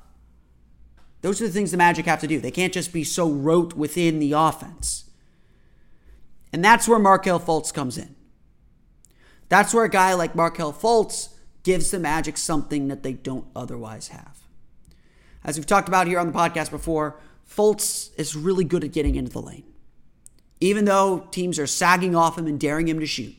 Those 1.23 1.41
are 1.41 1.47
the 1.47 1.53
things 1.53 1.71
the 1.71 1.77
Magic 1.77 2.07
have 2.07 2.21
to 2.21 2.27
do. 2.27 2.41
They 2.41 2.51
can't 2.51 2.73
just 2.73 2.93
be 2.93 3.05
so 3.05 3.31
rote 3.31 3.75
within 3.75 4.19
the 4.19 4.33
offense. 4.33 5.05
And 6.53 6.65
that's 6.65 6.87
where 6.87 6.99
Markelle 6.99 7.41
Fultz 7.41 7.73
comes 7.73 7.97
in. 7.97 8.15
That's 9.49 9.73
where 9.73 9.85
a 9.85 9.89
guy 9.89 10.15
like 10.15 10.35
Markelle 10.35 10.73
Fultz 10.73 11.31
gives 11.63 11.91
the 11.91 11.99
Magic 11.99 12.37
something 12.37 12.89
that 12.89 13.03
they 13.03 13.13
don't 13.13 13.47
otherwise 13.55 14.09
have. 14.09 14.41
As 15.45 15.57
we've 15.57 15.67
talked 15.67 15.89
about 15.89 16.07
here 16.07 16.19
on 16.19 16.27
the 16.27 16.33
podcast 16.33 16.71
before, 16.71 17.21
Fultz 17.49 18.11
is 18.19 18.37
really 18.37 18.65
good 18.65 18.85
at 18.85 18.93
getting 18.93 19.15
into 19.15 19.31
the 19.31 19.41
lane. 19.41 19.65
Even 20.61 20.85
though 20.85 21.27
teams 21.31 21.59
are 21.59 21.67
sagging 21.67 22.15
off 22.15 22.39
him 22.39 22.47
and 22.47 22.59
daring 22.59 22.89
him 22.89 23.01
to 23.01 23.07
shoot, 23.07 23.35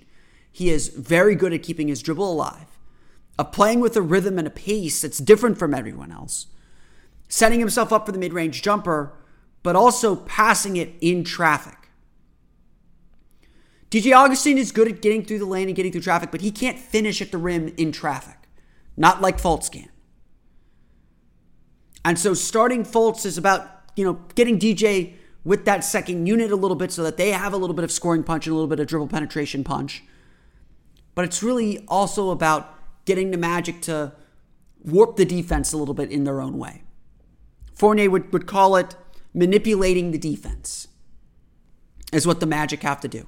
he 0.52 0.69
is 0.69 0.89
very 0.89 1.36
good 1.36 1.54
at 1.54 1.63
keeping 1.63 1.88
his 1.88 2.02
dribble 2.02 2.32
alive, 2.32 2.78
of 3.39 3.52
playing 3.52 3.80
with 3.80 3.98
a 3.98 4.02
rhythm 4.02 4.38
and 4.38 4.48
a 4.48 4.52
pace 4.52 5.02
that's 5.02 5.17
different 5.17 5.58
from 5.58 5.74
everyone 5.74 6.12
else, 6.12 6.48
setting 7.34 7.60
himself 7.60 7.91
up 7.91 8.06
for 8.06 8.12
the 8.12 8.19
mid 8.19 8.32
range 8.32 8.62
jumper, 8.62 9.12
but 9.63 9.76
also 9.76 10.15
passing 10.15 10.78
it 10.78 10.93
in 11.02 11.24
traffic. 11.24 11.89
DJ 13.89 14.15
Augustin 14.15 14.60
is 14.60 14.72
good 14.72 14.88
at 14.88 15.02
getting 15.02 15.26
through 15.26 15.39
the 15.39 15.46
lane 15.46 15.67
and 15.67 15.76
getting 15.76 15.91
through 15.91 16.02
traffic, 16.02 16.30
but 16.30 16.41
he 16.41 16.52
can't 16.52 16.78
finish 16.78 17.24
at 17.24 17.32
the 17.32 17.39
rim 17.39 17.74
in 17.76 17.91
traffic. 17.91 18.38
Not 18.96 19.19
like 19.19 19.41
Fultz 19.41 19.72
can. 19.72 19.89
And 22.06 22.19
so 22.19 22.36
starting 22.36 22.84
Fultz 22.84 23.26
is 23.26 23.36
about, 23.36 23.67
you 23.96 24.06
know, 24.06 24.19
getting 24.36 24.60
DJ 24.60 25.15
with 25.43 25.65
that 25.65 25.84
second 25.84 26.28
unit 26.28 26.52
a 26.52 26.56
little 26.56 26.78
bit 26.78 26.91
so 26.91 27.02
that 27.02 27.17
they 27.17 27.32
have 27.32 27.52
a 27.52 27.58
little 27.58 27.76
bit 27.76 27.84
of 27.84 27.91
scoring 27.91 28.24
punch 28.24 28.46
and 28.46 28.52
a 28.52 28.56
little 28.56 28.69
bit 28.69 28.80
of 28.80 28.86
dribble 28.86 29.08
penetration 29.08 29.63
punch. 29.63 30.04
But 31.15 31.26
it's 31.26 31.41
really 31.41 31.84
also 31.88 32.30
about 32.30 32.76
getting 33.06 33.32
the 33.32 33.38
Magic 33.38 33.82
to 33.82 34.13
warp 34.84 35.15
the 35.15 35.26
defense 35.26 35.74
a 35.74 35.78
little 35.78 35.96
bit 35.96 36.12
in 36.12 36.26
their 36.26 36.39
own 36.39 36.60
way. 36.60 36.84
Fournier 37.73 38.09
would, 38.09 38.31
would 38.33 38.47
call 38.47 38.75
it 38.75 38.95
manipulating 39.33 40.12
the 40.12 40.17
defense, 40.17 40.88
is 42.12 42.27
what 42.27 42.39
the 42.39 42.45
Magic 42.45 42.83
have 42.83 43.01
to 43.01 43.07
do. 43.07 43.27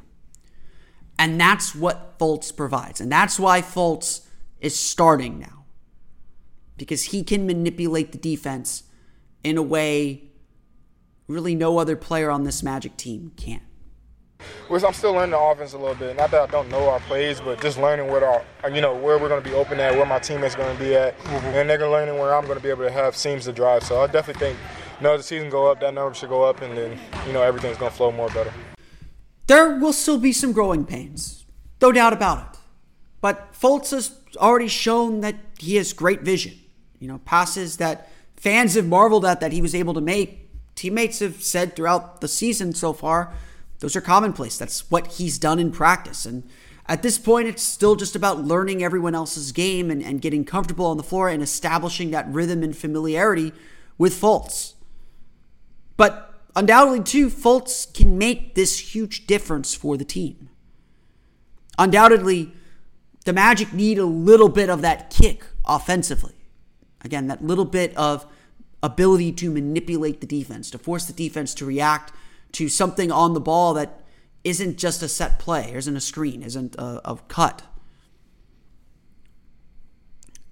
And 1.18 1.40
that's 1.40 1.74
what 1.74 2.20
Fultz 2.20 2.56
provides. 2.56 3.02
And 3.02 3.12
that's 3.12 3.40
why 3.40 3.62
Fultz 3.62 4.26
is 4.60 4.78
starting 4.78 5.40
now 5.40 5.66
because 6.78 7.04
he 7.06 7.24
can 7.24 7.46
manipulate 7.46 8.12
the 8.12 8.18
defense 8.18 8.84
in 9.44 9.58
a 9.58 9.62
way 9.62 10.24
really 11.28 11.56
no 11.56 11.78
other 11.78 11.96
player 11.96 12.30
on 12.30 12.44
this 12.44 12.62
Magic 12.62 12.98
team 12.98 13.32
can. 13.36 13.62
I'm 14.70 14.94
still 14.94 15.14
learning 15.14 15.32
the 15.32 15.40
offense 15.40 15.74
a 15.74 15.78
little 15.78 15.96
bit. 15.96 16.16
Not 16.16 16.32
that 16.32 16.42
I 16.42 16.52
don't 16.52 16.70
know 16.70 16.90
our 16.90 17.00
plays, 17.02 17.40
but 17.40 17.62
just 17.62 17.78
learning 17.78 18.08
what 18.08 18.24
our, 18.24 18.44
you 18.70 18.82
know, 18.82 18.96
where 18.96 19.18
we're 19.18 19.30
going 19.30 19.44
to 19.44 19.50
be 19.50 19.56
open 19.56 19.80
at, 19.80 19.94
where 19.96 20.06
my 20.06 20.20
teammates 20.20 20.56
going 20.56 20.76
to 20.76 20.84
be 20.84 20.96
at, 20.96 21.18
mm-hmm. 21.20 21.46
and 21.48 21.70
they're 21.70 21.90
learning 21.90 22.18
where 22.18 22.34
I'm 22.34 22.46
going 22.46 22.58
to 22.58 22.64
be 22.64 22.70
able 22.70 22.84
to 22.84 22.92
have 22.92 23.16
seams 23.16 23.46
to 23.46 23.54
drive. 23.54 23.84
So 23.84 24.02
I 24.02 24.08
definitely 24.08 24.48
think, 24.48 24.60
you 25.00 25.04
know, 25.04 25.18
the 25.18 25.24
season 25.24 25.50
go 25.50 25.70
up, 25.72 25.80
that 25.82 25.94
number 25.94 26.14
should 26.14 26.30
go 26.30 26.44
up, 26.44 26.62
and 26.62 26.78
then, 26.78 27.00
you 27.28 27.34
know, 27.34 27.42
everything's 27.42 27.78
going 27.78 27.92
to 27.92 27.98
flow 27.98 28.12
more 28.12 28.30
better. 28.30 28.54
There 29.48 29.78
will 29.78 29.94
still 29.94 30.18
be 30.18 30.32
some 30.32 30.52
growing 30.52 30.86
pains, 30.86 31.46
no 31.82 31.92
doubt 31.92 32.14
about 32.14 32.40
it. 32.40 32.60
But 33.22 33.54
Fultz 33.54 33.92
has 33.92 34.12
already 34.38 34.68
shown 34.68 35.22
that 35.22 35.36
he 35.60 35.76
has 35.76 35.94
great 35.94 36.22
vision. 36.22 36.60
You 37.00 37.08
know, 37.08 37.20
passes 37.20 37.78
that 37.78 38.10
fans 38.36 38.76
have 38.76 38.88
marveled 38.88 39.26
at 39.26 39.40
that 39.42 39.52
he 39.52 39.62
was 39.62 39.76
able 39.76 39.94
to 39.94 40.02
make. 40.02 40.50
Teammates 40.76 41.20
have 41.20 41.42
said 41.44 41.76
throughout 41.76 42.22
the 42.22 42.28
season 42.28 42.74
so 42.74 42.94
far, 42.94 43.34
those 43.80 43.96
are 43.96 44.02
commonplace. 44.02 44.58
That's 44.58 44.90
what 44.90 45.14
he's 45.14 45.38
done 45.38 45.60
in 45.60 45.72
practice. 45.72 46.26
And 46.26 46.44
at 46.88 47.02
this 47.02 47.18
point, 47.18 47.48
it's 47.48 47.64
still 47.64 47.96
just 47.96 48.16
about 48.16 48.44
learning 48.44 48.84
everyone 48.84 49.16
else's 49.16 49.52
game 49.52 49.90
and, 49.90 50.04
and 50.04 50.22
getting 50.22 50.46
comfortable 50.46 50.86
on 50.86 50.98
the 50.98 51.04
floor 51.04 51.30
and 51.30 51.42
establishing 51.42 52.12
that 52.12 52.28
rhythm 52.32 52.64
and 52.64 52.76
familiarity 52.76 53.52
with 53.98 54.20
Fultz. 54.20 54.74
But 55.98 56.42
undoubtedly, 56.56 57.04
too, 57.04 57.30
Fultz 57.30 57.92
can 57.92 58.18
make 58.18 58.56
this 58.56 58.94
huge 58.94 59.26
difference 59.28 59.74
for 59.74 59.98
the 59.98 60.06
team. 60.06 60.50
Undoubtedly, 61.78 62.54
the 63.26 63.34
Magic 63.34 63.74
need 63.74 63.98
a 63.98 64.06
little 64.06 64.50
bit 64.50 64.70
of 64.70 64.82
that 64.82 65.10
kick 65.10 65.44
offensively. 65.66 66.36
Again, 67.04 67.28
that 67.28 67.44
little 67.44 67.66
bit 67.66 67.96
of 67.98 68.26
ability 68.84 69.32
to 69.32 69.52
manipulate 69.52 70.22
the 70.22 70.28
defense, 70.28 70.70
to 70.72 70.78
force 70.78 71.06
the 71.06 71.14
defense 71.14 71.54
to 71.56 71.66
react 71.66 72.12
to 72.54 72.70
something 72.70 73.12
on 73.12 73.34
the 73.34 73.40
ball 73.40 73.74
that 73.74 74.02
isn't 74.44 74.78
just 74.78 75.02
a 75.02 75.08
set 75.08 75.40
play, 75.40 75.74
isn't 75.74 75.96
a 75.96 76.02
screen, 76.02 76.44
isn't 76.44 76.76
a, 76.76 77.02
a 77.10 77.18
cut. 77.28 77.64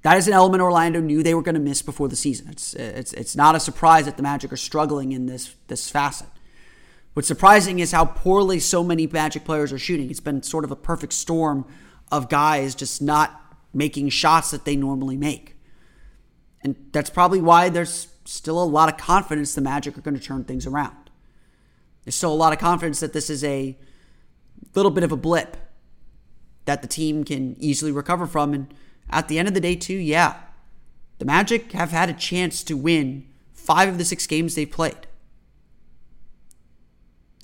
That 0.01 0.17
is 0.17 0.27
an 0.27 0.33
element 0.33 0.61
Orlando 0.61 0.99
knew 0.99 1.23
they 1.23 1.33
were 1.33 1.41
going 1.41 1.55
to 1.55 1.61
miss 1.61 1.81
before 1.81 2.09
the 2.09 2.15
season. 2.15 2.49
It's, 2.49 2.73
it's, 2.73 3.13
it's 3.13 3.35
not 3.35 3.55
a 3.55 3.59
surprise 3.59 4.05
that 4.05 4.17
the 4.17 4.23
Magic 4.23 4.51
are 4.51 4.57
struggling 4.57 5.13
in 5.13 5.27
this, 5.27 5.55
this 5.67 5.89
facet. 5.89 6.27
What's 7.13 7.27
surprising 7.27 7.79
is 7.79 7.91
how 7.91 8.05
poorly 8.05 8.59
so 8.59 8.83
many 8.83 9.07
Magic 9.07 9.45
players 9.45 9.71
are 9.71 9.79
shooting. 9.79 10.09
It's 10.09 10.19
been 10.19 10.43
sort 10.43 10.65
of 10.65 10.71
a 10.71 10.75
perfect 10.75 11.13
storm 11.13 11.65
of 12.11 12.27
guys 12.27 12.75
just 12.75 13.01
not 13.01 13.39
making 13.73 14.09
shots 14.09 14.51
that 14.51 14.65
they 14.65 14.75
normally 14.75 15.15
make. 15.15 15.55
And 16.61 16.75
that's 16.91 17.09
probably 17.09 17.41
why 17.41 17.69
there's 17.69 18.07
still 18.25 18.61
a 18.61 18.65
lot 18.65 18.89
of 18.89 18.97
confidence 18.97 19.55
the 19.55 19.61
Magic 19.61 19.97
are 19.97 20.01
going 20.01 20.17
to 20.17 20.23
turn 20.23 20.43
things 20.43 20.65
around. 20.65 21.02
There's 22.03 22.15
still 22.15 22.33
a 22.33 22.35
lot 22.35 22.53
of 22.53 22.59
confidence 22.59 22.99
that 22.99 23.13
this 23.13 23.29
is 23.29 23.43
a 23.43 23.77
little 24.75 24.91
bit 24.91 25.03
of 25.03 25.11
a 25.11 25.17
blip 25.17 25.57
that 26.65 26.81
the 26.81 26.87
team 26.87 27.23
can 27.23 27.55
easily 27.59 27.91
recover 27.91 28.25
from. 28.27 28.53
And 28.53 28.73
at 29.09 29.27
the 29.27 29.39
end 29.39 29.47
of 29.47 29.53
the 29.53 29.61
day, 29.61 29.75
too, 29.75 29.95
yeah, 29.95 30.35
the 31.19 31.25
Magic 31.25 31.71
have 31.73 31.91
had 31.91 32.09
a 32.09 32.13
chance 32.13 32.63
to 32.63 32.75
win 32.75 33.25
five 33.53 33.89
of 33.89 33.97
the 33.97 34.05
six 34.05 34.27
games 34.27 34.55
they've 34.55 34.69
played. 34.69 35.07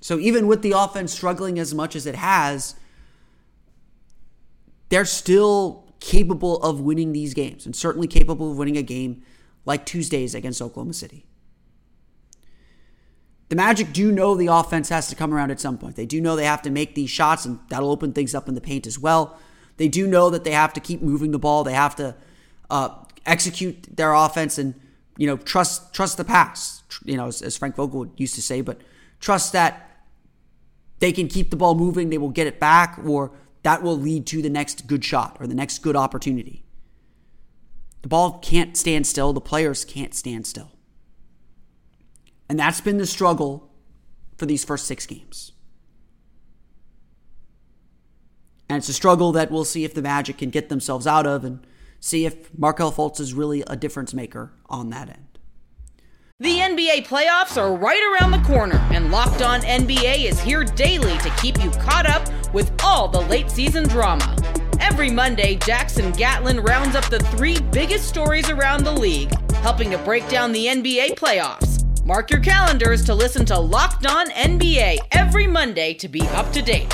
So 0.02 0.18
even 0.18 0.48
with 0.48 0.62
the 0.62 0.72
offense 0.72 1.14
struggling 1.14 1.60
as 1.60 1.74
much 1.74 1.96
as 1.96 2.06
it 2.06 2.16
has, 2.16 2.76
they're 4.90 5.06
still 5.06 5.86
capable 6.00 6.62
of 6.64 6.80
winning 6.80 7.12
these 7.12 7.34
games 7.34 7.66
and 7.66 7.76
certainly 7.76 8.08
capable 8.08 8.52
of 8.52 8.58
winning 8.58 8.78
a 8.78 8.82
game 8.82 9.22
like 9.66 9.86
Tuesdays 9.86 10.34
against 10.34 10.62
Oklahoma 10.62 10.94
City. 10.94 11.26
The 13.50 13.56
Magic 13.56 13.92
do 13.94 14.12
know 14.12 14.36
the 14.36 14.48
offense 14.48 14.90
has 14.90 15.08
to 15.10 15.16
come 15.16 15.34
around 15.34 15.50
at 15.50 15.60
some 15.60 15.78
point. 15.78 15.96
They 15.96 16.06
do 16.06 16.22
know 16.22 16.36
they 16.36 16.46
have 16.46 16.62
to 16.62 16.70
make 16.70 16.94
these 16.94 17.10
shots, 17.10 17.46
and 17.46 17.60
that'll 17.70 17.92
open 17.92 18.14
things 18.14 18.36
up 18.36 18.48
in 18.48 18.54
the 18.54 18.62
paint 18.62 18.86
as 18.86 19.00
well. 19.00 19.38
They 19.78 19.88
do 19.88 20.06
know 20.08 20.30
that 20.30 20.44
they 20.44 20.52
have 20.52 20.72
to 20.74 20.80
keep 20.80 21.02
moving 21.02 21.32
the 21.32 21.40
ball. 21.40 21.64
They 21.64 21.74
have 21.74 21.96
to 21.96 22.16
uh, 22.70 22.90
execute 23.26 23.96
their 23.96 24.14
offense 24.14 24.58
and 24.58 24.76
you 25.18 25.26
know 25.26 25.38
trust 25.38 25.94
trust 25.94 26.18
the 26.18 26.24
pass. 26.24 26.84
You 27.04 27.18
know, 27.18 27.28
as, 27.28 27.42
as 27.42 27.58
Frank 27.58 27.76
Vogel 27.76 28.12
used 28.18 28.36
to 28.36 28.42
say, 28.42 28.62
but 28.62 28.82
trust 29.20 29.54
that 29.54 30.04
they 31.00 31.12
can 31.12 31.28
keep 31.28 31.50
the 31.50 31.56
ball 31.56 31.74
moving. 31.74 32.10
They 32.10 32.18
will 32.20 32.30
get 32.30 32.46
it 32.46 32.60
back, 32.60 33.00
or 33.04 33.32
that 33.64 33.82
will 33.82 33.98
lead 33.98 34.28
to 34.28 34.42
the 34.44 34.50
next 34.50 34.86
good 34.86 35.04
shot 35.04 35.38
or 35.40 35.48
the 35.48 35.56
next 35.56 35.80
good 35.80 35.96
opportunity. 35.96 36.64
The 38.02 38.08
ball 38.10 38.40
can't 38.40 38.78
stand 38.78 39.08
still, 39.08 39.34
the 39.34 39.42
players 39.42 39.84
can't 39.84 40.14
stand 40.14 40.46
still. 40.46 40.72
And 42.50 42.60
that's 42.60 42.82
been 42.82 42.98
the 42.98 43.06
struggle 43.06 43.70
for 44.38 44.46
these 44.48 44.66
first 44.66 44.86
six 44.86 45.06
games. 45.06 45.52
And 48.68 48.78
it's 48.78 48.90
a 48.90 48.94
struggle 48.94 49.32
that 49.34 49.52
we'll 49.52 49.66
see 49.66 49.84
if 49.84 49.94
the 49.94 50.02
Magic 50.02 50.40
can 50.40 50.50
get 50.50 50.70
themselves 50.70 51.08
out 51.08 51.26
of 51.26 51.44
and 51.44 51.66
see 52.00 52.26
if 52.26 52.56
Markelle 52.58 52.92
Fultz 52.92 53.20
is 53.20 53.34
really 53.34 53.64
a 53.68 53.76
difference 53.76 54.14
maker 54.14 54.52
on 54.68 54.90
that 54.90 55.10
end. 55.10 55.26
The 56.42 56.60
NBA 56.60 57.06
playoffs 57.06 57.58
are 57.58 57.76
right 57.76 58.02
around 58.14 58.32
the 58.32 58.48
corner, 58.48 58.78
and 58.94 59.12
Locked 59.12 59.42
On 59.42 59.60
NBA 59.60 60.24
is 60.24 60.40
here 60.40 60.64
daily 60.64 61.18
to 61.18 61.30
keep 61.42 61.62
you 61.62 61.70
caught 61.72 62.06
up 62.06 62.26
with 62.54 62.72
all 62.82 63.10
the 63.10 63.20
late 63.20 63.52
season 63.52 63.86
drama. 63.90 64.38
Every 64.80 65.12
Monday, 65.12 65.56
Jackson 65.56 66.14
Gatlin 66.14 66.62
rounds 66.62 66.96
up 66.96 67.10
the 67.10 67.20
three 67.20 67.60
biggest 67.60 68.08
stories 68.08 68.50
around 68.50 68.86
the 68.86 68.92
league, 68.94 69.34
helping 69.56 69.92
to 69.92 69.98
break 69.98 70.30
down 70.30 70.54
the 70.54 70.68
NBA 70.68 71.16
playoffs. 71.16 71.79
Mark 72.10 72.32
your 72.32 72.40
calendars 72.40 73.06
to 73.06 73.14
listen 73.14 73.46
to 73.46 73.60
Locked 73.60 74.08
On 74.08 74.32
NBA 74.32 74.98
every 75.12 75.46
Monday 75.46 75.94
to 75.94 76.08
be 76.08 76.22
up 76.30 76.52
to 76.54 76.62
date. 76.64 76.90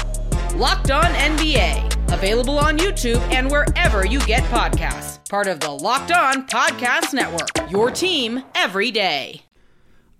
Locked 0.55 0.91
On 0.91 1.05
NBA, 1.05 2.11
available 2.13 2.59
on 2.59 2.77
YouTube 2.77 3.21
and 3.31 3.49
wherever 3.49 4.05
you 4.05 4.19
get 4.25 4.43
podcasts. 4.51 5.25
Part 5.29 5.47
of 5.47 5.61
the 5.61 5.71
Locked 5.71 6.11
On 6.11 6.45
Podcast 6.45 7.13
Network. 7.13 7.71
Your 7.71 7.91
team 7.91 8.43
every 8.55 8.91
day. 8.91 9.43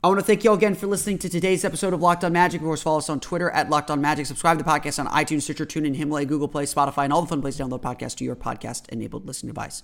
I 0.01 0.08
want 0.08 0.21
to 0.21 0.25
thank 0.25 0.45
you 0.45 0.51
all 0.51 0.55
again 0.55 0.75
for 0.75 0.88
listening 0.88 1.17
to 1.17 1.29
today's 1.29 1.65
episode 1.65 1.93
of 1.93 2.01
Locked 2.01 2.23
On 2.23 2.31
Magic. 2.31 2.62
Of 2.62 2.65
course, 2.65 2.81
follow 2.81 2.99
us 2.99 3.10
on 3.10 3.19
Twitter 3.19 3.49
at 3.49 3.69
Locked 3.69 3.91
On 3.91 3.99
Magic. 3.99 4.25
Subscribe 4.27 4.60
to 4.60 4.63
the 4.63 4.69
podcast 4.69 4.97
on 4.97 5.08
iTunes, 5.08 5.41
Stitcher, 5.41 5.65
TuneIn, 5.65 5.97
Himalaya, 5.97 6.25
Google 6.25 6.47
Play, 6.47 6.63
Spotify, 6.63 7.03
and 7.03 7.12
all 7.12 7.21
the 7.21 7.27
fun 7.27 7.41
places 7.41 7.58
to 7.58 7.65
download 7.65 7.81
podcasts 7.81 8.15
to 8.15 8.23
your 8.23 8.38
podcast-enabled 8.38 9.27
listening 9.27 9.49
device. 9.49 9.84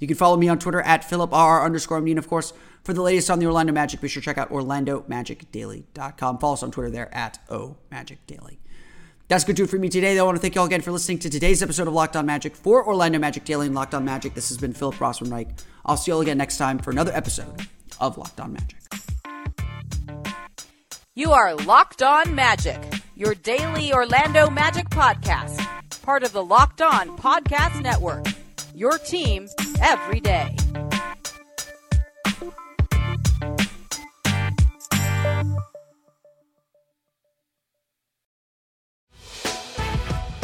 You 0.00 0.06
can 0.06 0.16
follow 0.16 0.36
me 0.36 0.48
on 0.48 0.58
Twitter 0.58 0.80
at 0.82 1.02
PhilipRR 1.02 1.64
underscore 1.64 2.00
Mean. 2.00 2.18
of 2.18 2.28
course, 2.28 2.52
for 2.84 2.92
the 2.92 3.02
latest 3.02 3.30
on 3.30 3.38
the 3.38 3.46
Orlando 3.46 3.72
Magic, 3.72 4.00
be 4.00 4.08
sure 4.08 4.20
to 4.20 4.24
check 4.24 4.38
out 4.38 4.50
OrlandoMagicDaily.com. 4.50 6.38
Follow 6.38 6.54
us 6.54 6.62
on 6.62 6.70
Twitter 6.70 6.90
there 6.90 7.14
at 7.14 7.38
OMagicDaily. 7.48 8.58
That's 9.28 9.44
good 9.44 9.56
to 9.58 9.62
it 9.62 9.70
for 9.70 9.78
me 9.78 9.88
today. 9.88 10.16
Though. 10.16 10.22
I 10.22 10.24
want 10.24 10.38
to 10.38 10.40
thank 10.40 10.56
you 10.56 10.60
all 10.60 10.66
again 10.66 10.80
for 10.80 10.90
listening 10.90 11.20
to 11.20 11.30
today's 11.30 11.62
episode 11.62 11.86
of 11.86 11.94
Locked 11.94 12.16
On 12.16 12.26
Magic 12.26 12.56
for 12.56 12.84
Orlando 12.84 13.18
Magic 13.20 13.44
Daily 13.44 13.66
and 13.66 13.74
Locked 13.76 13.94
On 13.94 14.04
Magic. 14.04 14.34
This 14.34 14.48
has 14.48 14.58
been 14.58 14.72
Philip 14.72 14.96
Rossman 14.96 15.30
Reich. 15.30 15.48
I'll 15.86 15.96
see 15.96 16.10
you 16.10 16.16
all 16.16 16.20
again 16.20 16.36
next 16.36 16.56
time 16.56 16.78
for 16.80 16.90
another 16.90 17.12
episode 17.12 17.66
of 18.00 18.18
Locked 18.18 18.40
On 18.40 18.52
Magic. 18.52 18.78
You 21.14 21.30
are 21.30 21.54
Locked 21.54 22.02
On 22.02 22.34
Magic, 22.34 22.80
your 23.14 23.34
daily 23.34 23.92
Orlando 23.92 24.50
Magic 24.50 24.88
podcast, 24.90 25.64
part 26.02 26.24
of 26.24 26.32
the 26.32 26.42
Locked 26.42 26.82
On 26.82 27.16
Podcast 27.16 27.80
Network. 27.82 28.26
Your 28.74 28.98
team 28.98 29.48
every 29.80 30.18
day. 30.18 30.56